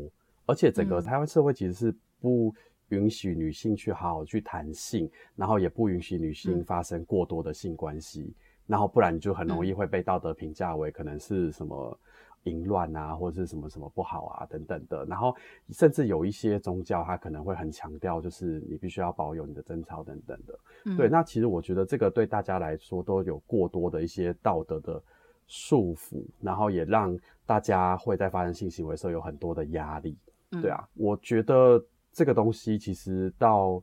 [0.46, 2.54] 而且整个台湾社会其实是不
[2.88, 8.34] 允许女性去好好去谈性，然后也不允许女性发生过多的性关系，嗯、
[8.66, 11.98] 然后不然你就很容易会被道德评价为可能是什么。
[12.44, 15.04] 淫乱啊，或者是什么什么不好啊，等等的。
[15.04, 15.34] 然后，
[15.70, 20.58] 甚至有一些宗教，它可能会很强调，就是你必须要保有你的贞操等等的。
[20.84, 25.02] 嗯、对，那其实我觉得这个对大家来说都有过多的一些道德的
[25.46, 30.16] 束缚，然后也让大家会在发生性行为的时候有很多的压力。
[30.52, 33.82] 嗯、对啊，我觉得这个东西其实到。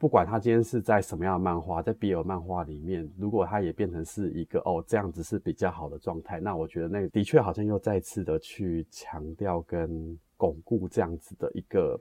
[0.00, 12.00] 不管他今天是在什么样的漫画，在 BL 漫画里面，如果他也变成是一个哦这样子是比较好的状态，那我觉得那个的确好像又再次的去强调跟巩固这样子的一个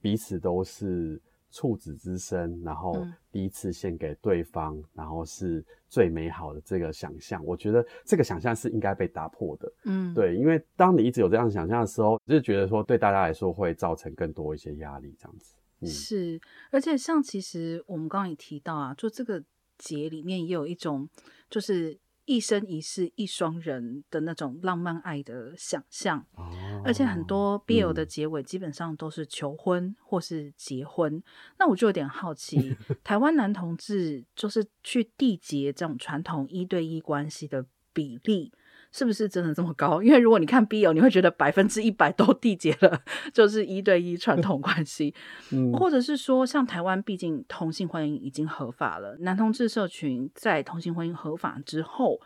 [0.00, 1.22] 彼此都是
[1.52, 7.40] 处子之身，然后第一次献给对方，嗯、然后是最美好的这个想象。
[7.46, 9.72] 我觉得这个想象是应该被打破的。
[9.84, 15.54] 嗯，对，因为当你一直有这样的想象的时候，就觉得说对大家来说会造成更多一些压力，这样子。
[15.86, 19.42] 是，而且像其实我们刚刚也提到啊，就这个
[19.76, 21.08] 节里面也有一种，
[21.48, 26.26] 就是一生一世一双人的那种浪漫爱的想象。
[26.36, 31.14] 哦，而且很多 BL 的结尾基本上都是求婚或是结婚。
[31.14, 31.22] 嗯，
[31.58, 38.52] 那我就有点好奇， 台湾男同志就是去缔结这种传统一对一关系的比例。
[38.98, 40.02] 是不是真的这么高？
[40.02, 43.00] 因为如果你看 BL，你会觉得百分之一百都缔结了，
[43.32, 45.14] 就是一对一传统关系，
[45.54, 52.20] 嗯，或者是说，像台湾毕竟同性婚姻已经合法了，男同志社群在同性婚姻合法之后，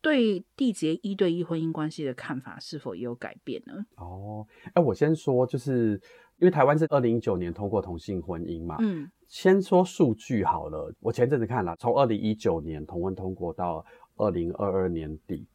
[0.00, 3.84] 对缔结一对一婚姻关系的看法是否也有改变呢？
[3.96, 6.00] 哦，哎，我先说，就是
[6.38, 13.84] 因为台湾是二零一九年通过同性婚姻嘛，嗯，先说数据好了，我前阵子看了，从二零一九年同婚通过到
[14.16, 15.46] 二零二二年底。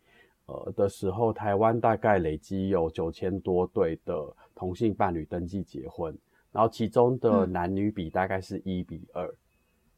[0.50, 6.18] 呃的时候，台湾大概累积有九千多对的同性伴侣登记结婚，
[6.52, 9.38] 然后其中的男女比大概是一比二，嗯，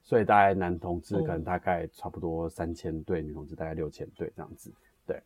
[0.02, 4.74] 所以大概男同志可能大概差不多三千对，女同志大概六千对这样子。
[5.06, 5.22] 对，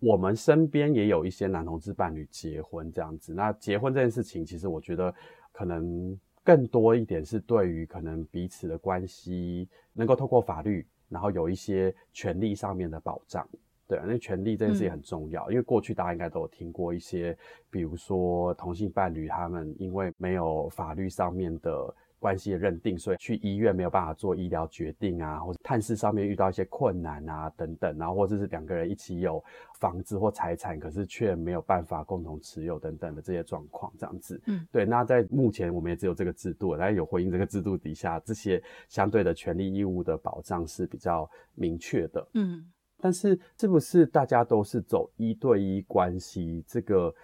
[0.00, 3.32] 我们身边也有一些男同志伴侣结婚这样子。
[3.32, 5.14] 那结婚这件事情，其实我觉得
[5.52, 13.48] 可能更多一点是对于可能彼此的关系能够透过法律，然后有一些权利上面的保障。
[13.86, 17.36] 对，那权利这件事也很重要，嗯、因为过去大家应该都有听过一些，
[17.70, 29.44] 比如说同性伴侣他们因为没有法律上面的关系的认定，所以去医院没有办法做医疗决定啊，或者探视上面遇到一些困难啊等等，然后或者是两个人一起有
[29.78, 34.40] 房子或财产，可是却没有办法共同持有等等的这些状况，这样子。
[34.46, 34.86] 嗯，对。
[34.86, 42.26] 那在目前我们也只有这个制度，但有婚姻这个制度底下，这些相对的权利义务的保障是比较明确的。
[42.32, 42.64] 嗯。
[42.98, 46.64] 但是，是不是大家都是走一对一关系？
[46.66, 47.14] 这个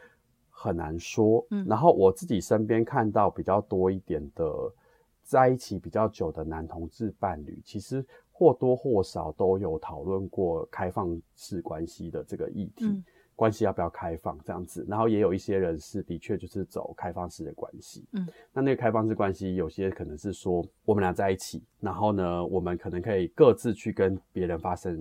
[0.50, 1.46] 很难说。
[1.50, 4.44] 嗯，然后我自己身边看到比较多一点的
[5.22, 12.86] 在一起比较久的男同志伴侣，其实或多或少都有讨论过开放式关系的这个议题。
[12.86, 13.04] 嗯
[13.40, 24.94] 关系要不要开放这样子，然后也有一些人是的确就是走开放式的关系，嗯，那那个开放式关系有些可能是说我们俩在一起，然后呢，我们可能可以各自去跟别人发生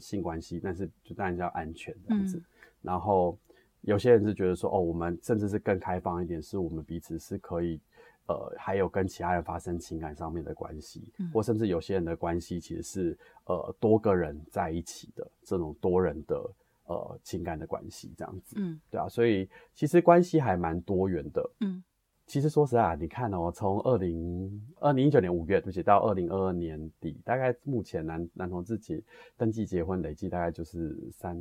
[0.00, 2.44] 性关系，但是就当然要安全这样子，嗯，
[2.82, 3.38] 然后
[3.82, 7.80] 有些人是觉得说，哦，我们甚至是更开放一点，是我们彼此是可以，
[8.26, 16.50] 呃，还有跟其他人发生情感上面的关系，嗯，或甚至有些人的关系其实是呃多个人在一起的这种多人的。
[16.86, 21.82] 呃，情感的关系这样子，嗯，对啊，所以其实关系还蛮多元的，嗯，
[22.26, 29.02] 其实说实在啊，你看哦，从二零二零一九年五月，对不起，到二零二二年底，大概目前男男同志结
[29.36, 31.36] 登记结婚累计大概就是三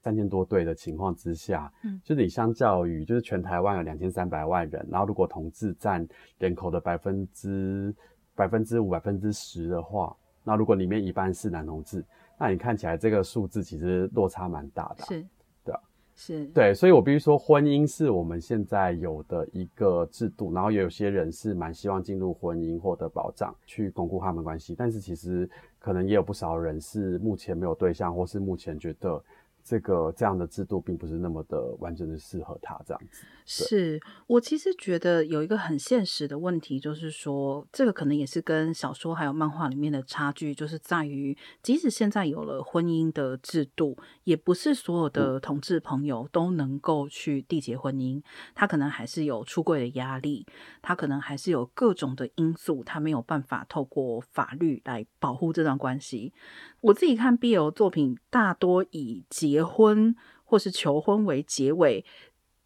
[0.00, 6.06] 三千多对的情况之下，嗯，就是你相较于就是全台湾有两千三百万人，然后如果同志占
[6.38, 7.94] 人口的百分之
[8.36, 12.04] 百分之五百分之十的话，那如果里面一半是男同志。
[12.38, 15.26] 那你看起来这个数字其实落差蛮大的，是，
[15.64, 15.80] 对啊，
[16.14, 29.22] 是对，所以我必须说，婚姻是我们现在有的一个制度，然后也有些人是蛮希望进入婚姻获得保障，去巩固他们关系，但是其实可能也有不少人是目前没有对象，或是目前觉得。
[29.68, 33.26] 这个这样的制度并不是那么的完整的适合他这样子。
[33.48, 48.20] 是我其实觉得有一个很现实的问题，就是说这个可能也是跟小说还有漫画里面的差距，就是在于即使现在有了婚姻的制度，也不是所有的同志朋友都能够去缔结婚姻，
[48.52, 50.44] 他可能还是有出柜的压力，
[50.82, 56.32] 他可能还是有各种的因素，他没有办法透过法律来保护这段关系。
[56.80, 62.04] 我自己看 BL 作品，大多以结婚或是求婚为结尾。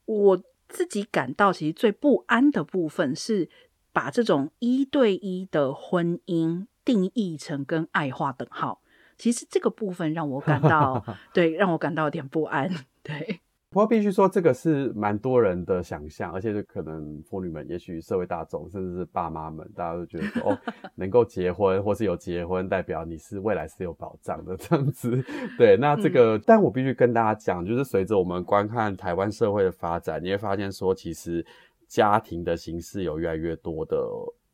[0.07, 3.51] 我自己感到其实最不安的部分是
[3.93, 8.81] 把这种一对一的婚姻定义成跟爱画等号。
[9.19, 11.05] 其实这个部分让我感到，
[11.35, 12.73] 对，让我感到有点不安。
[13.03, 13.41] 对。
[13.73, 20.59] 不过必须说，这个是蛮多人的想象，而且就可能妇女们，也许社会大众，甚至是爸妈们，大家都觉得说，哦，
[20.97, 25.25] 能够结婚或是有结婚，代表你是未来是有保障的这样子。
[25.57, 31.47] 对，那这个，嗯、但我必须跟大家讲，就是随着我们观看台湾社会的发展，你会发现说，其实
[31.87, 33.97] 家庭的形式有越来越多的。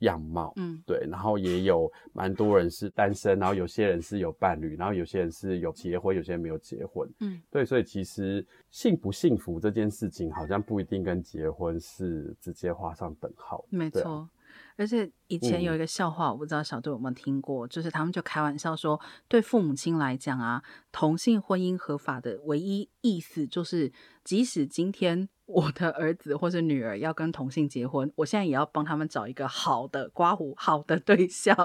[0.01, 13.65] 样貌，嗯，对，然后也有蛮多人是单身，然后有些人是有伴侣，然后有些人是有结婚，有些人没有结婚，嗯，对，所以其实幸不幸福这件事情，好像不一定跟结婚是直接画上等号。
[13.71, 14.31] 没错，啊，
[14.77, 20.63] 而且以前有一个笑话，嗯，我不知道小杜有没有听过，就是他们就开玩笑说，对父母亲来讲啊，
[20.93, 25.29] 同性婚姻合法的唯一意思就是，即使今天。
[25.47, 31.57] 我的儿子或是女儿要跟同性结婚，我现在也要帮他们找一个好的刮胡好的对象，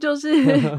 [0.00, 0.30] 就是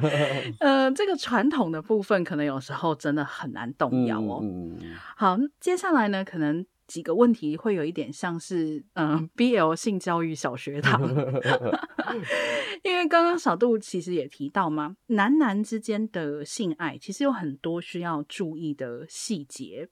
[0.60, 4.40] 呃，这个传统的部分可能有时候真的很难动摇哦。
[4.42, 4.80] 嗯、
[5.16, 11.02] 好，接下来呢，可能几个问题会有一点像是嗯、BL 性教育小学堂，
[12.86, 19.90] 因为刚刚小杜其实也提到嘛，男男之间的性爱其实有很多需要注意的细节。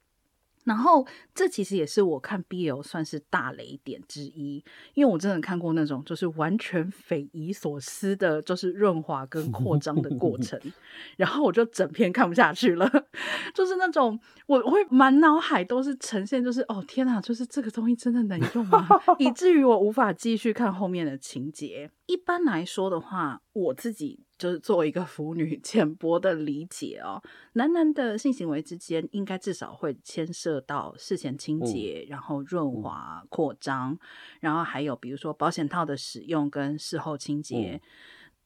[0.65, 10.59] 然后，这其实也是我看 BL 算是大雷点之一，因为我真的看过那种就是完全匪夷所思的，就是润滑跟扩张的过程，
[11.17, 12.89] 然后我就整篇看不下去了，
[13.55, 18.87] 就是那种我会满脑海都是呈现，就是哦天哪，就是这个东西真的能用吗？
[19.17, 21.89] 以至于我无法继续看后面的情节。
[22.11, 24.25] 一般来说的话，我自己。
[24.41, 27.21] 就是作为一个腐女 浅薄的理解哦，
[27.53, 33.95] 男男的性行为之间应该至少会牵涉到事前清洁，嗯、然后润滑、扩张，
[34.39, 37.79] 然后还有比如说保险套的使用跟事后清洁。
[37.79, 37.81] 嗯、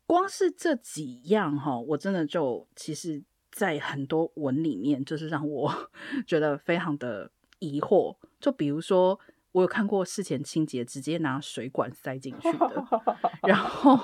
[0.05, 3.23] 光是这几样哈，我真的就其实，
[3.53, 5.89] 在很多文里面，就是让我
[6.27, 8.17] 觉得非常的疑惑。
[8.41, 9.17] 就比如说，
[9.55, 12.85] 我有看过事前清洁直接拿水管塞进去的，
[13.43, 13.97] 然 后。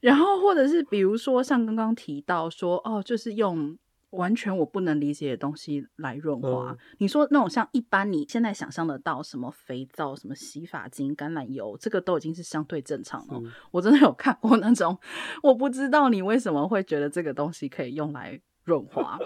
[0.00, 3.78] 然后，或者是比如说，像刚刚提到说，哦，就是用
[4.10, 6.72] 完全我不能理解的东西来润滑。
[6.72, 13.34] 嗯、你说那种像一般你现在想象得到什么肥皂、什么洗发精、橄榄油，这个都已经是相对正常了。
[13.34, 14.98] 嗯、 我真的有看过那种，
[15.44, 19.16] 我不知道你为什么会觉得这个东西可以用来润滑。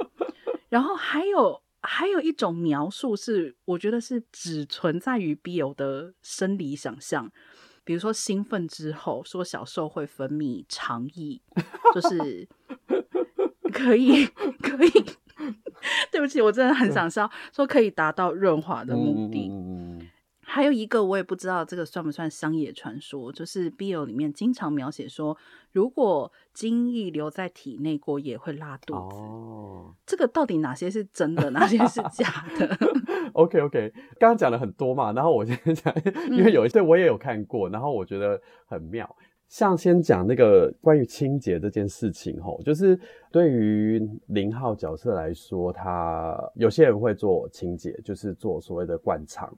[0.68, 7.30] 然后还有还有一种描述是，我觉得是只存在于 BL 的生理想象。
[7.84, 11.40] 比如说兴奋之后，说小受会分泌肠液，
[11.94, 12.48] 就是
[13.72, 14.26] 可以
[14.60, 14.90] 可以。
[16.10, 19.50] 对不起，我真的很想笑，说可以达到润滑的目的。
[20.48, 25.36] 还有一个我也不知道这个算不算商业传说，就是 BL 里面经常描写说，
[25.72, 29.16] 如果精液留在体内过夜会拉肚子。
[29.16, 32.78] 哦，这个到底哪些是真的，哪些是假的？
[33.34, 35.92] OK OK，刚刚讲了很多嘛，然后我先讲，
[36.30, 39.16] 因为有一些我也有看过，然后我觉得很妙。
[39.48, 42.98] 像先讲那个关于清洁这件事情吼，就是
[43.30, 49.52] 对于零号角色来说，他有些人会做清洁，就是做所谓的灌肠，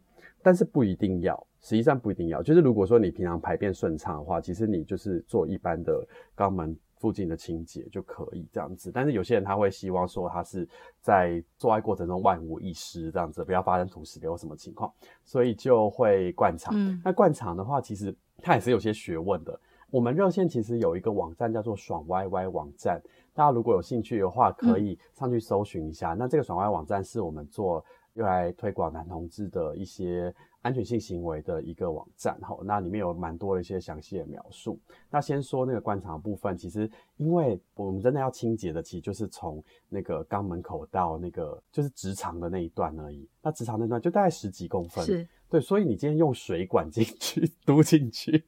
[0.48, 2.42] 但是不一定要，实际上不一定要。
[2.42, 6.02] 就是如果说你平常排便顺畅的话，其实你就是做一般的
[6.34, 8.90] 肛门附近的清洁就可以这样子。
[8.90, 10.66] 但是有些人他会希望说他是
[11.02, 14.90] 在做爱过程中万无一失这样子，不要发生土石流什么情况，
[15.22, 16.72] 所以就会灌肠。
[16.74, 19.60] 嗯，那灌肠的话，其实它也是有些学问的。
[19.90, 22.98] 我们热线其实有一个网站叫做爽歪歪网站，
[23.34, 26.14] 大家如果有兴趣的话，可以上去搜寻一下。
[26.14, 27.84] 嗯、那这个爽歪网站是我们做
[28.18, 34.76] 用来推广男同志的一些安全性行为的一个网站，哈，那里面有蛮多的一些详细的描述。
[35.08, 43.28] 那先说那个观察部分，其实因为我们真的要清洁的，其实就是从那个肛门口到那个就是直肠的那一段而已。
[43.40, 48.44] 那直肠那段就大概十几公分，是对，所以你今天用水管进去， 嘟进去。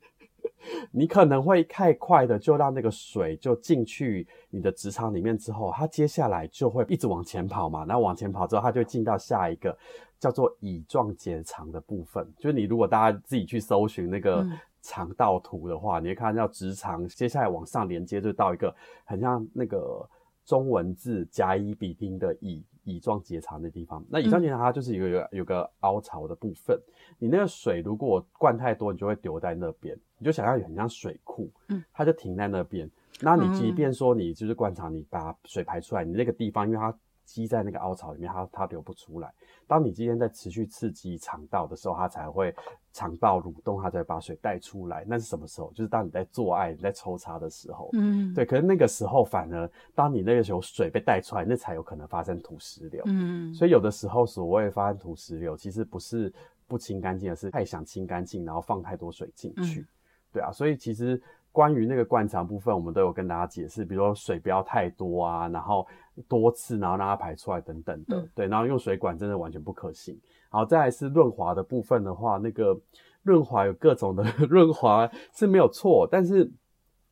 [0.93, 9.77] 你可能会太快的就让那个水就进去你的直肠里面之后，它接下来就会一直往前跑嘛，然后往前跑之后，它就会进到下一个
[10.19, 12.27] 叫做乙状结肠的部分。
[12.39, 14.47] 就是你如果大家自己去搜寻那个
[14.83, 18.75] 肠道图的话，嗯、你会看到直肠接下来往上连接就到一个
[19.05, 20.09] 很像那个
[20.45, 22.65] 中文字甲乙丙丁的乙。
[22.85, 26.75] 乙状结肠的地方，那乙状结肠它就是有一个有个凹槽的部分。
[26.77, 26.83] 嗯、
[27.19, 29.97] 你那个水如果灌太多，你就会留在那边。
[30.21, 32.89] 你就想象很像水库，嗯，它就停在那边。
[33.23, 36.95] 那你即便说你就是灌肠，你把水排出来，你那个地方因为它
[37.25, 39.33] 积在那个凹槽里面，它它流不出来。
[39.67, 42.55] 当你今天在持续刺激肠道的时候，它才会
[42.93, 45.05] 肠道蠕动，它才会把水带出来。
[45.07, 45.71] 那是什么时候？
[45.73, 47.89] 就是当你在做爱、你在抽插的时候。
[47.93, 48.45] 嗯，对。
[48.45, 53.03] 可是那个时候，反而当你那个时候水被带出来，那才有可能发生土石流。
[53.07, 56.33] 嗯，所以有的时候所谓发生土石流，其实不是
[56.67, 59.81] 不清干净，而是太想清干净，然后放太多水进去。
[59.83, 59.87] 嗯，
[60.33, 61.21] 对啊，所以其实。
[61.53, 65.85] 关于那个灌肠部分，我们都有跟大家解释，比如说水不要太多啊，然后
[66.29, 70.17] 多次，然后让它排出来等等的，嗯、对，然后用水管真的完全不可行。
[70.49, 72.81] 好，再来是润滑的部分的话，那个
[73.25, 76.49] 润滑有各种的 润滑是没有错，但是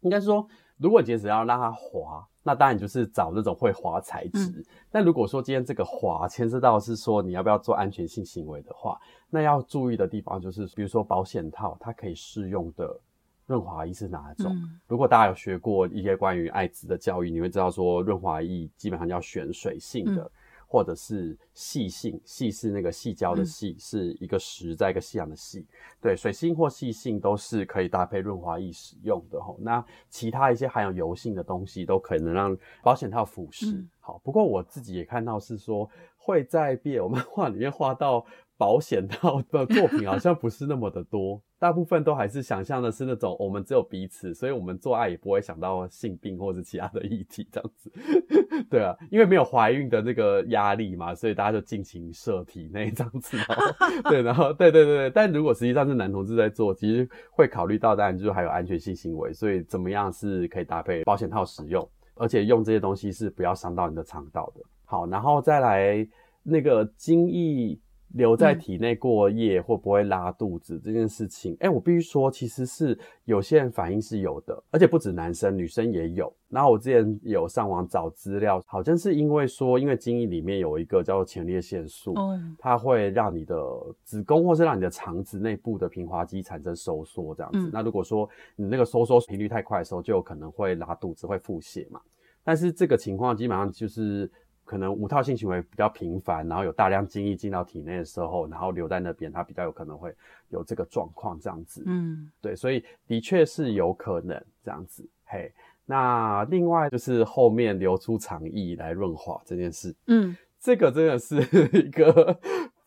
[0.02, 0.46] 应该说，
[0.76, 4.50] 如果你只要让它滑，那当然就是找那种会滑材质。
[4.56, 8.96] 嗯、但如果说今天这个滑牵涉到是说你要不要做安全性行为的话，
[9.28, 13.00] 那要注意的地方就是，比如说保险套它可以适用的。
[13.48, 14.54] 润滑液是哪一种？
[14.54, 20.30] 嗯、如果大家有学过一些关于艾滋的教育，你会知道说润滑液基本上要选水性的，嗯、
[20.66, 22.20] 或者是细性。
[22.26, 25.66] 细是那个细胶的细，嗯、是一个石在一个夕阳的细。
[25.98, 29.56] 对，水性或细性都是可以搭配润滑液使用的吼。
[29.58, 33.74] 那其他一些含有油性的东西都可能让保险套腐蚀。
[33.74, 35.88] 嗯、好，不过我自己也看到是说
[36.18, 38.26] 会在 BL 漫画里面画到。
[38.58, 47.92] 保险套的 作品好像不是那么的多，大部分都还是想象的是那种我们只有彼此，所以我们做爱也不会想到性病或是其他的议题这样子。
[48.68, 53.38] 对啊，因为没有怀孕的那个压力嘛，所以大家就尽情射体那这样子。
[54.10, 64.62] 对，然后对对对对，但如果实际上是男同志在做，其实会考虑到当然就是还有安全性行为，所以怎么样是可以搭配保险套使用，而且用这些东西是不要伤到你的肠道的。
[64.84, 66.06] 好，然后再来
[66.42, 67.78] 那个精液。
[68.14, 76.32] 留在体内过夜会不会拉肚子这件事情，哎、嗯欸，我必须说，其实是有些人反应是有的，而且不止男生，女生也有。
[76.48, 83.56] 然后我之前有上网找资料，好像是因为说，因为精液里面有一个叫做前列腺素，嗯、它会让你的
[84.02, 87.58] 子宫或是让你的肠子内部的平滑肌产生收缩这样子。
[87.58, 92.00] 嗯、那如果说你那个收缩频率太快的时候，就有可能会拉肚子，会腹泻嘛。
[92.42, 94.30] 但是这个情况基本上就是。
[94.68, 100.14] 可能无套性行为比较频繁，然后有大量精液进到体内的时候，然后留在那边，它比较有可能会
[100.50, 101.82] 有这个状况这样子。
[101.86, 105.08] 嗯，对，所以的确是有可能这样子。
[105.24, 105.50] 嘿，
[105.86, 111.36] 那另外就是后面流出肠液来润滑这件事，嗯，这个真的是
[111.72, 112.38] 一个。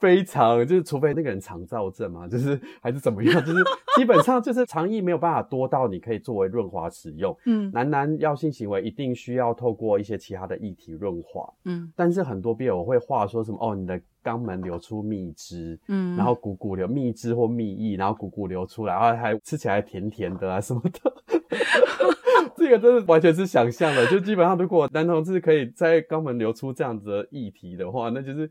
[0.02, 3.64] 非常就是，除非那个人肠躁症嘛，就是还是怎么样，就是
[3.95, 7.38] 基本上就是肠液没有办法多到你可以作为润滑使用。
[7.45, 11.47] 嗯，男男要性行为一定需要透过一些其他的液体润滑。
[11.66, 21.14] 嗯，但是很多病友会话说什么哦，你的肛门流出蜜汁，嗯，然后汩汩流蜜汁或蜜液，然后汩汩流出来，然后还吃起来甜甜的啊什么的。
[22.58, 28.49] 这个真的完全是想象的，就基本上如果男同志可以在肛门流出这样子的液体的话，那就是。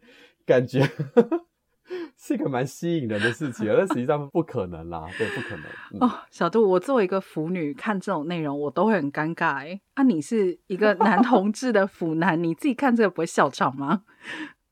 [0.50, 0.82] 感觉
[2.18, 6.00] 是一个蛮吸引人的事情，但实际上不可能啦，对，不可能。
[6.00, 9.80] 哦，小杜，我作为一个腐女看这种内容，我都会很尴尬哎。
[9.94, 14.02] 啊，你是一个 男同志的腐男，你自己看这个不会笑场吗？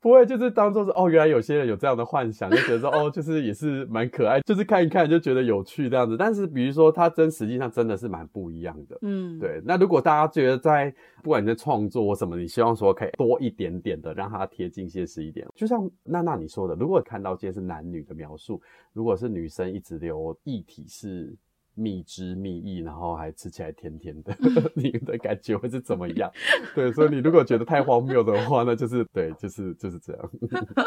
[0.00, 6.16] 不会，就是当做是哦，原来有些人有这样的幻想，就觉得说哦，就是也是蛮可爱，就是看一看就觉得有趣这样子。
[6.16, 8.96] 但是比如说，它真实际上真的是蛮不一样的。
[9.02, 9.60] 嗯，对。
[9.64, 21.36] 那如果大家觉得在不管你在创作什么，你希望说可以多一点点的让它贴近现实一点，就像娜娜你说的，如果看到这些是男女的描述，如果是女生一直留异体是。
[21.78, 24.36] 蜜汁蜜意，然后还吃起来甜甜的，
[24.74, 26.30] 你的感觉会是怎么样？
[26.74, 30.30] 对，所以你如果觉得太荒谬的话，那就是对，就是就是这样。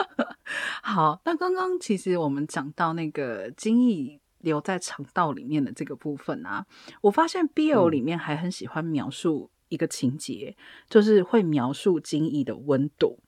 [0.84, 6.66] 好，那刚刚其实我们讲到那个精液留在肠道里面的这个部分啊，
[7.02, 13.20] 我发现 BL 里面还很喜欢描述一个情节，嗯、就是会描述精液的温度。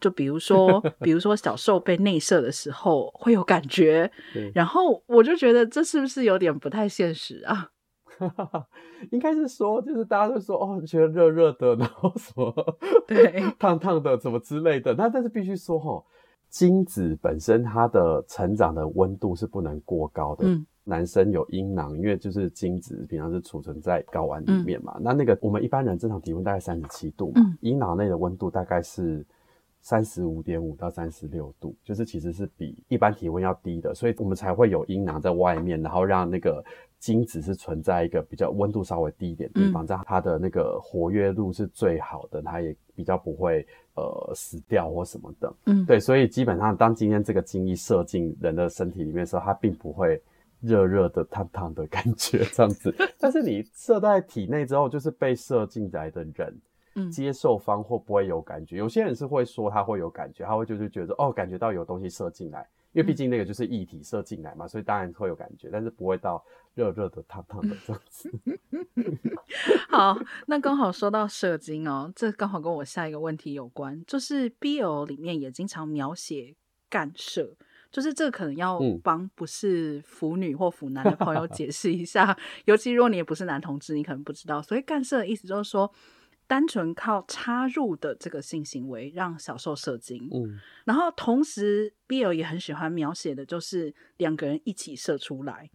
[0.00, 7.70] 就比如说，比如说小受被内射的时候会有感觉， 对然后我就觉得这是不是有点不太现实啊？
[9.10, 12.52] 应该是说，就是大家都说哦，觉得热热的，然后什么
[13.06, 14.94] 对烫烫的，什么之类的。
[14.94, 16.02] 那但是必须说哈，
[16.48, 20.46] 精子本身它的成长的温度是不能过高的。
[20.46, 24.94] 嗯，男生有阴囊，因为就是精子平常是储存在睾丸里面嘛。
[24.96, 29.24] 嗯、那那个我们一般人正常体温大概三十七度嘛，阴、嗯、囊内的温度大概是。
[29.86, 36.60] 三十五点五到三十六度，就是其实是比一般体温要低的，所以我们才会有阴囊在外面，然后让那个
[36.98, 43.64] 精子是存在一个比较温度稍微低一点的地方，这样、嗯、它的那个活跃度是最好的，它也比较不会
[43.94, 45.54] 呃死掉或什么的。
[45.66, 50.20] 嗯，对，所以基本上当今天这个精液射进人的身体里面的时候，它并不会
[50.60, 52.92] 热热的、烫烫的感觉这样子。
[53.20, 56.60] 但是你射在体内之后，就是被射进来的人。
[57.10, 58.76] 接受方会不会有感觉？
[58.76, 66.44] 有些人是会说他会有感觉，他会就是觉得哦，感觉到有东西射进来，因为毕竟那个就是液体射进来嘛，所以当然会有感觉，但是不会到
[66.74, 68.30] 热热的、烫烫的这样子。
[69.90, 76.54] 好，那刚好说到射精哦，这刚好跟我下一个问题有关，就是 BL 里面也经常描写
[76.88, 77.56] 干射，
[77.90, 82.36] 就是这可能要帮不是腐女或腐男的朋友解释一下，嗯、
[82.66, 85.92] 尤其如果你也不是男同志，你可能不知道，所以干射的意思就是说。
[86.48, 95.68] 单纯靠插入的这个性行为让小受射精，嗯，然后同时 Bill 也很喜欢描写的就是两个人一起射出来，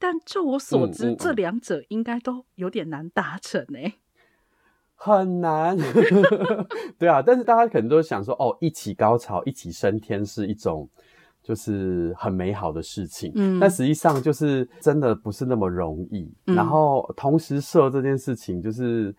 [0.00, 3.94] 但就我所知，嗯嗯、这两者应该都有点难达成诶，
[4.96, 5.76] 很难，
[6.98, 10.90] 对啊，但是大家可能都想说，哦，一起高潮，一起升天是一种
[11.40, 19.14] 就是很美好的事情，嗯，但实际上就是真的不是那么容易，嗯、然后同时射这件事情就是。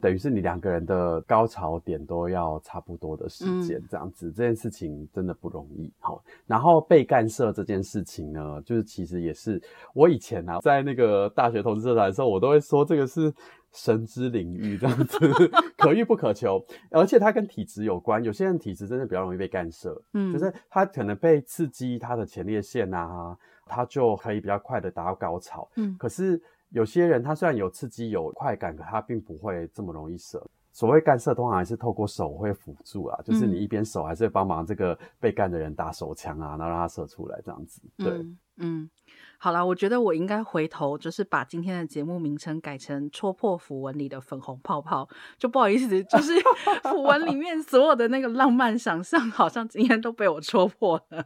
[0.00, 5.92] 等于是你两个人的高潮点都要差不多的时间，这样子，嗯、这件事情真的不容易。
[5.98, 9.60] 好，然后被干涉这件事情呢，就是其实也是
[9.94, 13.32] 我以前啊，在那个大学同志社团的时候，我都会说这个是
[13.72, 15.18] 神之领域，这样子
[15.76, 18.22] 可遇不可求，而且它跟体质有关。
[18.22, 23.36] 有些人体质真的比较容易被干涉，嗯，就是他可能被刺激他的前列腺啊，
[23.66, 26.40] 他就可以比较快的达到高潮，嗯，可是。
[26.70, 30.44] 有些人他虽然有刺激有快感，可他并不会这么容易射。
[30.70, 37.80] 所谓干射，通常还是透过手会辅助啊，就是你一边手还是会帮忙这个被干的人打手枪啊，然后让他射出来这样子。
[37.96, 38.90] 对，嗯，嗯，
[39.38, 45.04] 好啦，我觉得我应该回头就是把今天的节目名称改成《戳破符文里的粉红泡泡》，
[45.36, 46.34] 就不好意思，就是
[46.88, 51.24] 符文里面所有的那个浪漫想象，好像今天都被我戳破了。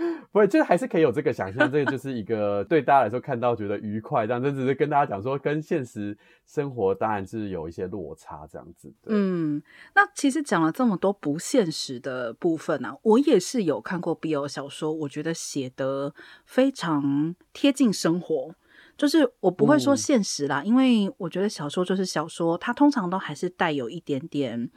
[0.32, 9.08] 不会，就是还是可以有这个想象，这个就是一个对大家来说看到觉得愉快，这样，这只是跟大家讲说，跟现实生活当然是有一些落差这样子的。
[9.08, 9.62] 嗯，
[9.94, 18.54] 那其实讲了这么多不现实的部分啊，我也是有看过 BL 小说，我觉得写得非常贴近生活，
[18.96, 24.70] 就是我不会说现实啦，嗯、因为我觉得小说就是小说，它通常都还是带有一点点。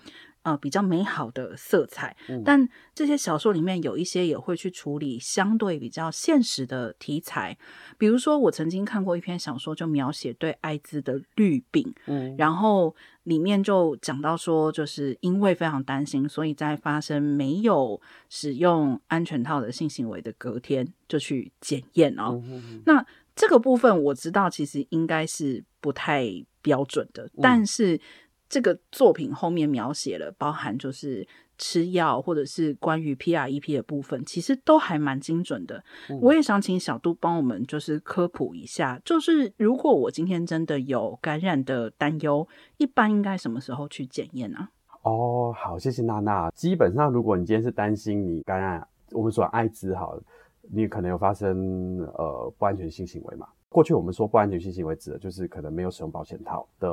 [0.43, 7.57] 呃，比较美好的色彩，嗯、但这些小说里面有一些也会去处理相对比较现实的题材，
[7.97, 22.31] 比如说我曾经看过一篇小说，就描写对艾滋的绿病，嗯，然后里面就讲到说，就是因为非常担心，所以在发生没有使用安全套的性行为的隔天就去检验哦。
[22.33, 26.27] 嗯、哼哼那这个部分我知道，其实应该是不太
[26.61, 28.01] 标准的，嗯、但是。
[28.53, 31.27] 这个作品后面描写了，包含就是
[31.57, 35.83] 吃药或者是关于 PrEP 的部分，其实都还蛮精准的。
[36.07, 42.47] 嗯、我也想请小杜帮我们就是科普一下，就是如果我今天真的有感染的担忧，
[42.77, 44.67] 一般应该什么时候去检验呢？
[45.01, 46.51] 哦，好，谢谢娜娜。
[46.51, 50.15] 基本上，如果你今天是担心你感染，我们说艾滋，好，
[50.71, 53.47] 你可能有发生呃不安全性行为嘛？
[53.73, 56.89] 过去我们说不安全性行为指的就是可能没有使用保险套的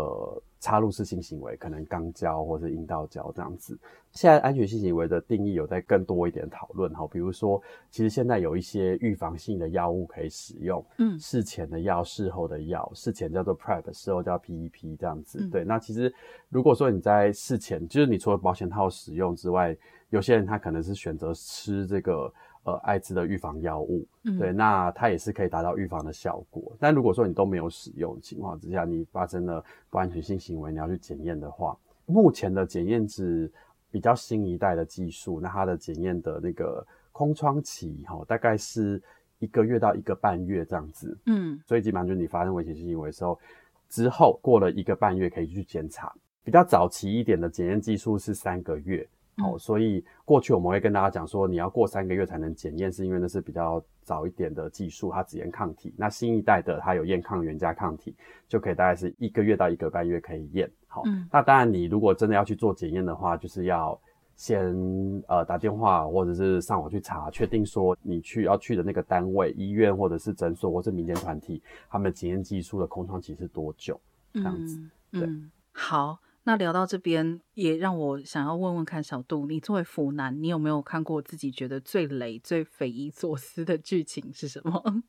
[0.60, 3.78] 插入式性行为，可能肛交或是阴道交这样子。
[4.12, 15.38] 现在安全性行为的定义有在更多一点讨论哈，比如说，其实现在有一些预防性的药物可以使用，嗯，事前的药、事后的药，事前叫做 PrEP，事后叫 PEP 这样子。
[15.42, 16.12] 嗯、对，那其实
[16.48, 19.76] 如果说你在事前，就是你除了保险套使用之外，
[20.08, 22.32] 有些人他可能是选择吃这个。
[22.72, 26.76] 呃，艾滋的预防药物，嗯，对，那它也是可以达到预防的效果。
[26.78, 33.50] 但如果说你都没有使用的情况之下，你发生了不安全性行为，你要去检验的话，目前的检验值
[33.90, 39.02] 比较新一代的技术，那它的检验的那个空窗期，哈，大概是
[39.38, 43.38] 一个月到一个半月这样子，嗯，所以基本上就是你发生危险性行为的时候，
[43.88, 46.12] 之后过了一个半月可以去检查。
[46.42, 49.06] 比较早期一点的检验技术是三个月。
[49.40, 55.92] 好，所以过去我们会跟大家讲说，你要过三个月才能检验，是因为那是比较早一点的技术，它只验抗体。
[55.96, 58.14] 那新一代的它有验抗原加抗体，
[58.46, 60.70] 就可以大概是一个月到一个半月可以验。
[60.86, 63.98] 好，嗯、那当然你如果真的要去做检验的话，就是要
[64.36, 64.74] 先
[65.28, 74.00] 呃打电话或者是上网去查，确定说你去要去的那个单位、医院或者是诊所或是民间团体，他们检验技术的空窗期是多久？
[74.32, 74.78] 这样子，
[75.12, 76.18] 嗯、对、嗯，好。
[76.44, 85.02] 那聊到这边，也让我想要问问看小杜，你作为腐男，你有没有看过自己觉得最雷、最匪夷所思的剧情是什么？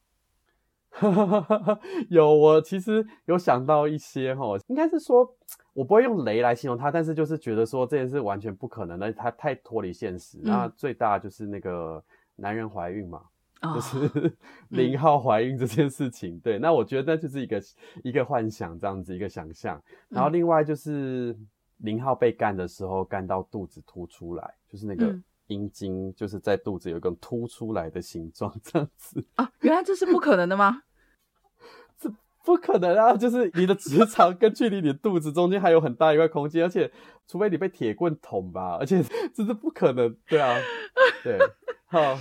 [2.10, 5.26] 有，我其实有想到一些哈，应该是说
[5.74, 10.38] 我不会用雷来形容它，但是就是觉得说这件事完全不可能的，它太脱离现实。
[10.44, 12.04] 那、嗯、最大就是那个
[12.36, 13.22] 男人怀孕嘛。
[13.62, 14.34] 就是
[14.70, 17.62] 零号怀孕这件事情，嗯、对，那我觉得那就是一个
[18.03, 19.82] 一个幻想这样子一个想象。
[20.09, 21.36] 然后另外就是
[21.78, 25.16] 零号被干的时候干到肚子凸出来，就是那个
[25.47, 30.84] 阴茎就是在肚子有一个凸出来的形状这样子啊，原来这是不可能的吗？
[31.99, 32.12] 这
[32.43, 33.16] 不可能啊！
[33.16, 36.91] 就是你的直肠跟距离你的肚子中间还有很大一块空间，而且
[37.28, 39.03] 除非你被铁棍捅吧，而且
[39.36, 40.57] 这是不可能，对啊，
[41.24, 41.38] 对，
[41.86, 42.18] 好。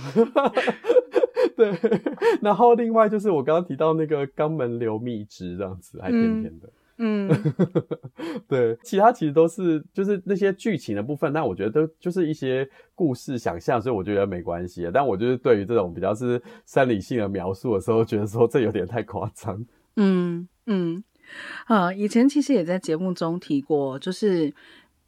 [1.61, 1.91] 对，
[2.41, 6.69] 然后另外就是我刚刚提到那个肛门流蜜汁这样子，还甜甜的。
[6.97, 14.89] 嗯，嗯 对，其他其实都是就是那些剧情的部分，但我觉得都就是一些故事想象，所以我觉得没关系。
[14.93, 19.65] 但我就是对于这种比较是生理性的描述的时候，觉得说这有点太夸张。
[19.95, 21.03] 嗯嗯，
[21.65, 24.53] 啊，以前其实也在节目中提过，就是。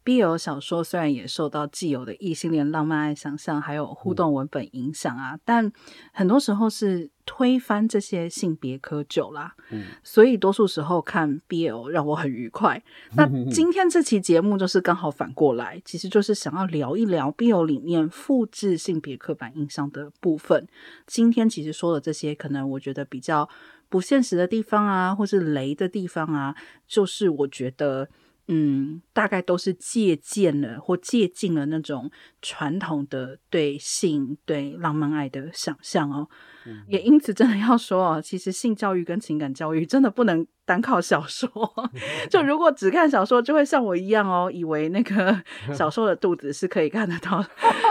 [0.03, 5.71] BL 小说虽然也受到既有的异性恋浪漫爱想象，还有互动文本影响啊，嗯、但
[6.11, 9.55] 很多时候是推翻这些性别窠臼啦。
[9.71, 12.83] 嗯，所以多数时候看 BL 让我很愉快。
[13.15, 20.67] 那今天这期节目就是刚好反过来，其实就是想要聊一聊 BL 里面复制性别刻板印象的部分。
[21.07, 23.47] 今天其实说的这些，可能我觉得比较
[23.87, 28.09] 不现实的地方啊，或是雷的地方啊，就是我觉得。
[28.47, 36.27] 嗯，大概都是借鉴了或借鉴了那种传统的对性、对浪漫爱的想象哦。
[36.65, 41.49] 嗯、也因此，真的要说哦，其实性教育跟情感教育真的不能单靠小说。
[42.29, 45.41] 就如果只看小说，就会像我一样哦，以为那个
[45.73, 47.41] 小说的肚子是可以看得到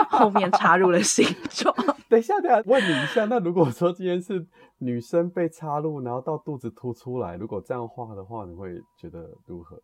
[0.09, 1.73] 后面插入了形状。
[2.09, 4.45] 等一下，等一下，问你一下，那如果说今天是
[4.77, 9.81] 女生被插入，然后到肚子凸出来，如果这样画的话，你会觉得如何？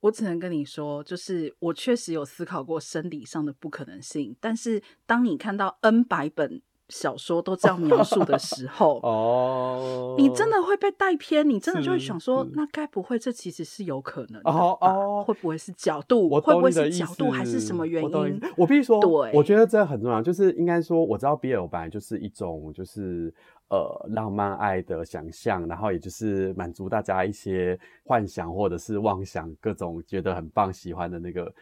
[0.00, 16.28] 我只能跟你说，就是我确实有思考过生理上的不可能性，但是当你看到 N 百本小说都这样描述的时候， 哦，你真的会被带偏，你真的就会想说，那该不会这其实是有可能的哦，哦，会不会是角度？
[16.40, 18.10] 会不会是角度，还是什么原因？
[18.10, 18.28] 我，
[18.58, 23.32] 我必须说，对，我觉得这很重要，就是应该说，我知道 BL 本来就是一种，就是。
[23.70, 31.54] 呃，浪漫爱的想象，然后也就是满足大家一些幻想或者是妄想，各种觉得很棒、喜欢的那个，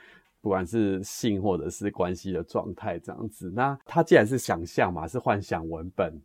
[0.47, 3.51] 不管是性或者是关系的状态这样子。
[3.53, 6.17] 那它既然是想象嘛，是幻想文本，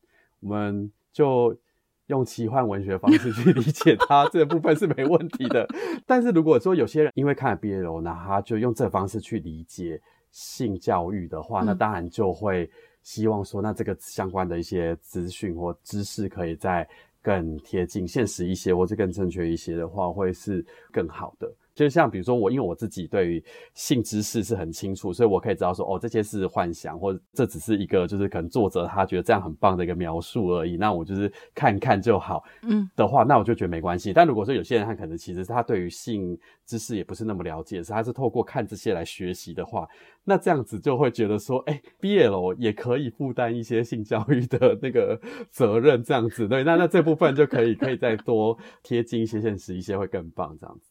[0.41, 1.57] 我们就
[2.05, 5.67] 用奇幻文学方式去理解它， 这个部分是没问题的。
[6.05, 9.99] 但是如果说有些人因为看了 BL，那他就用这方式去理解
[10.29, 12.69] 性教育的话，那当然就会。
[13.03, 16.87] 希望说，那这个相关的一些资讯或知识，可以再
[17.19, 21.51] 更贴近现实一些，或者更正确一些的话，会是更好的。
[21.81, 30.77] 就像比如说我，因为我自己对于性知识是很清楚，所以我可以知道说，哦，这些是幻想，或者这只是一个就是可能作者他觉得这样很棒的一个描述而已。
[30.77, 34.13] 那我就是看看就好，嗯的话，那我就觉得没关系。
[34.13, 39.87] 但如果说有些人他可能其实他对于性知识也不是那么了解，是他是透过看这些来学习的话，
[40.23, 45.19] 那这样子就会觉得说，哎，BL 也可以负担一些性教育的那个
[45.49, 50.90] 责任，这样子对，那那这部分就可以可以再多贴近一些现实一些会更棒，这样子。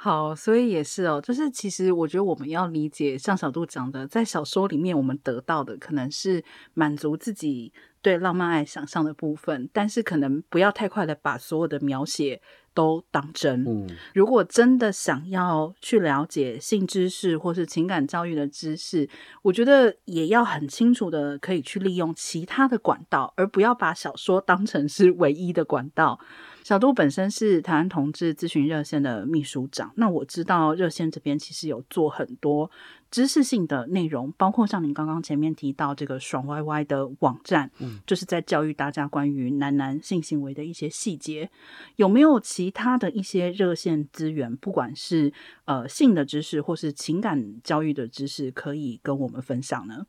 [0.00, 12.40] 好，所以也是哦，就是其实我觉得我们要理解，像小杜讲的，在小说里面我们得到的可能是满足自己对浪漫爱想象的部分，但是可能不要太快的把所有的描写
[12.72, 13.64] 都当真。
[13.66, 19.10] 嗯，如果真的想要去了解性知识或是情感教育的知识，
[19.42, 26.20] 我觉得也要很清楚的可以去利用其他的管道，而不要把小说当成是唯一的管道。
[26.68, 32.70] 小杜本身是台湾同志咨询热线的秘书长，那我知道热线这边其实有做很多
[33.10, 41.48] 知识性的内容，包括像您刚刚前面提到这个爽歪歪的网站，嗯，就是在教育大家关于男男性行为的一些细节。
[41.96, 45.32] 有没有其他的一些热线资源，不管是
[45.64, 50.04] 呃性的知识或是情感教育的知识，可以跟我们分享呢？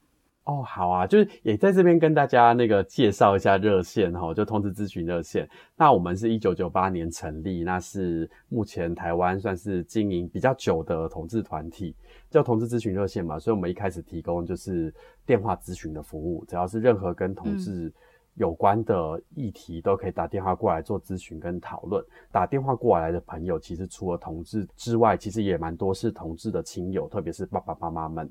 [0.50, 5.47] 哦，好啊，就是也在这边跟大家那个介绍一下热线哈，就同志咨询热线。
[5.76, 11.95] 那我们是一九九八年成立，那是目前台湾算是经营比较久的同志团体，
[12.32, 13.38] 叫同志咨询热线嘛。
[13.38, 14.91] 所以我们一开始提供就是
[15.24, 17.93] 电话咨询的服务，只要是任何跟同志
[18.34, 22.04] 有关的议题，都可以打电话过来做咨询跟讨论。
[22.32, 28.28] 打电话过来的朋友，其实除了同志之外，其实也蛮多是同志的亲友，特别是爸爸妈妈们。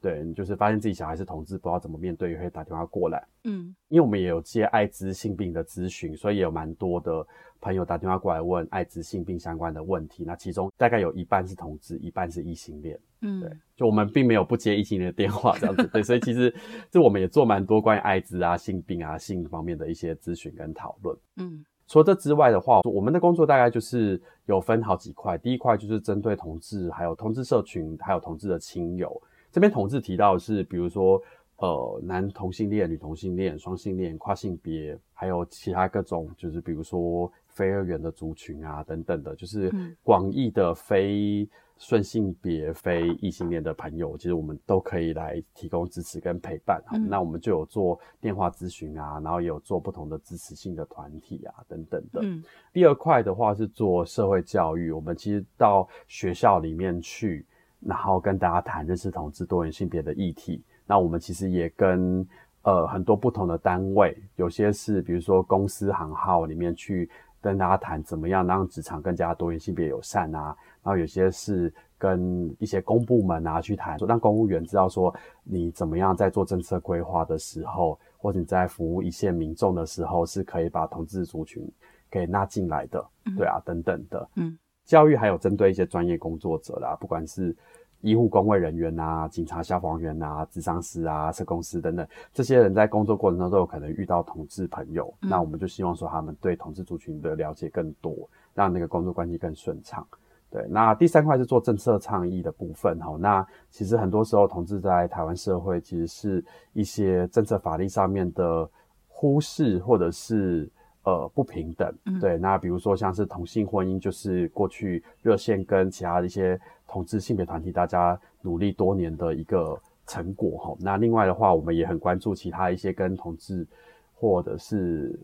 [0.00, 3.22] 对，你就是发现自己小孩是同志，不知道怎么面对，也会打电话过来。
[3.44, 7.26] 嗯，因为我们也有接艾滋性病的咨询，所以也有蛮多的
[7.60, 10.24] 朋友打电话过来问艾滋性病相关的问题。
[10.24, 12.98] 那其中大概有一半是同志，一半是异性恋。
[13.20, 15.86] 嗯，对，就我们并没有不接异性恋的电话这样子。
[15.92, 16.54] 对，所以其实
[16.90, 21.14] 这我们也做蛮多关于艾滋啊、性病啊、性方面的一些咨询跟讨论。
[21.36, 25.36] 嗯，除了这之外的话，我们的工作大概就是有分好几块。
[25.36, 29.20] 第一块就是针对同志，还有同志社群，还有同志的亲友。
[29.50, 31.20] 这边同志提到的是，比如说，
[31.56, 39.70] 呃，男同性恋、女同性恋、双性恋、跨性别，还有其他各种，就是比如说非二元的族群啊，等等的，就是
[40.02, 41.46] 广义的非
[41.76, 46.82] 顺性别、非异性恋的朋友，其实我们都可以来提供支持跟陪伴。
[46.92, 52.20] 嗯，那我们就有做电话咨询啊，然后也有做不同的支持性的团体啊，等等的。
[52.22, 52.42] 嗯，
[52.72, 57.44] 第二块的话是做社会教育，我们其实到学校里面去。
[57.80, 60.62] 然后跟大家谈认识同志多元性别的议题。
[60.86, 62.26] 那我们其实也跟
[62.62, 67.08] 呃很多不同的单位，有些是比如说公司行号里面去
[67.40, 70.54] 跟大家谈怎么样让职场更加多元性别友善啊。
[70.82, 75.14] 然后有些是跟一些公部门啊去谈，说让公务员知道说
[75.44, 81.66] 你怎么样在做政策规划的时候，或者你在服务一线民众的时候，是可以把同志族群
[82.10, 83.02] 给纳进来的，
[83.36, 84.58] 对啊，等等的，嗯。
[84.90, 87.54] 教育还有针对一些专业工作者啦，不管是
[88.00, 100.04] 医护工卫人员啊、警察、消防员啊、智商师啊、社工师等等，这些人在工作过程中都有可能遇到同志朋友，嗯、那我们就希望说他们对同志族群的了解更多，让那个工作关系更顺畅。
[100.50, 103.16] 对，那第三块是做政策倡议的部分哈。
[103.16, 108.68] 那其实很多时候同志在台湾社会其实是一些政策法律上面的
[109.06, 110.68] 忽视或者是。
[111.10, 120.76] 呃，不平等，对，那比如说像是同性婚姻，就是过去热线跟其他的一些同志性别团体，大家努力多年的一个成果哈。
[120.78, 123.66] 那另外的话，我们也很关注其他一些跟同志
[124.14, 125.18] 或者是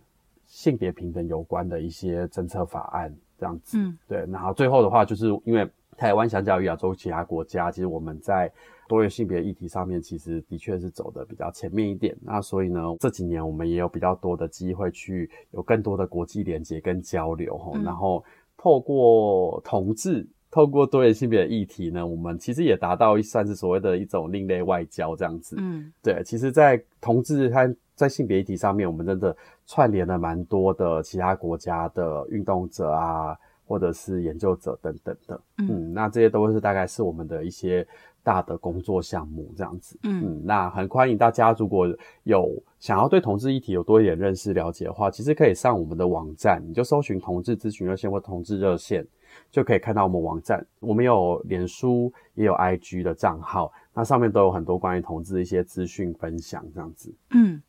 [0.45, 4.27] 性别平等有关的一些政策法案，这样子，嗯，对。
[4.29, 8.51] 然后最后的话，就是因为台湾相较于亚洲其他国家，其实我们在
[8.89, 12.17] 多元性别议题上面，其实的确是走的比较前面一点。
[12.23, 17.61] 那所以呢，这几年我们也有比较多的机会去有更多的国际连接跟交流。
[17.75, 18.25] 嗯、然后
[18.57, 25.57] 透过同志，透过多元性别的议题呢，我们其实也达到算是所谓的一种另类外交这样子。
[25.59, 26.23] 嗯，对。
[26.25, 35.41] 其实，在同志和在性别议题上面，我们真的串联了蛮多的其他国家的运动者啊，或者是研究者等等的。
[35.59, 37.85] 嗯，嗯，那这些都是大概是我们的一些。
[38.27, 41.87] 大的工作项目这样子，嗯，嗯，那很欢迎大家，如果
[42.25, 42.51] 有
[42.81, 49.07] 想要对同志议题有多一点认识了解的话，其实可以上我们的网站，你就搜寻同志咨询热线或同志热线，
[49.49, 50.67] 就可以看到我们网站。
[50.81, 57.15] 我们有脸书，也有 IG 的账号，那上面都有很多关于同志的一些资讯分享这样子。
[57.31, 57.63] 嗯，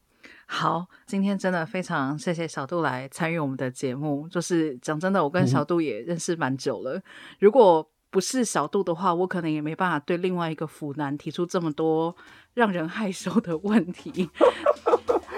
[0.48, 4.28] 好，今天真的非常谢谢小杜来参与我们的节目。
[4.28, 7.04] 就是讲真的，我跟小杜也认识蛮久了，嗯、
[7.40, 7.88] 如果
[8.18, 12.16] 不是小度的话，我可能也没办法对另外一个腐男提出这么多
[12.56, 14.28] 让人害羞的问题。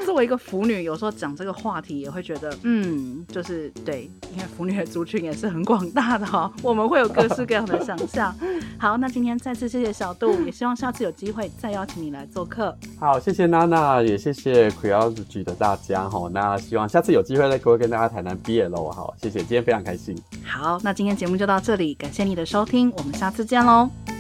[0.05, 8.35] 作为一个腐女，有时候讲这个话题也会觉得，嗯，就是对，因为腐女的族群也是很广大的哈，我们会有各式各样的想象。
[8.79, 12.75] 好，那今天再次谢谢小杜，也希望下次有机会再邀请你来做客。
[12.99, 16.29] 好，谢谢娜娜，也谢谢 Queerology 的大家哈。
[16.33, 18.89] 那希望下次有机会再过来跟大家谈谈 BL 喽。
[18.91, 20.15] 好，谢谢，今天非常开心。
[20.45, 24.18] 好，那今天节目就到这里，感谢你的收听，我们下次见喽。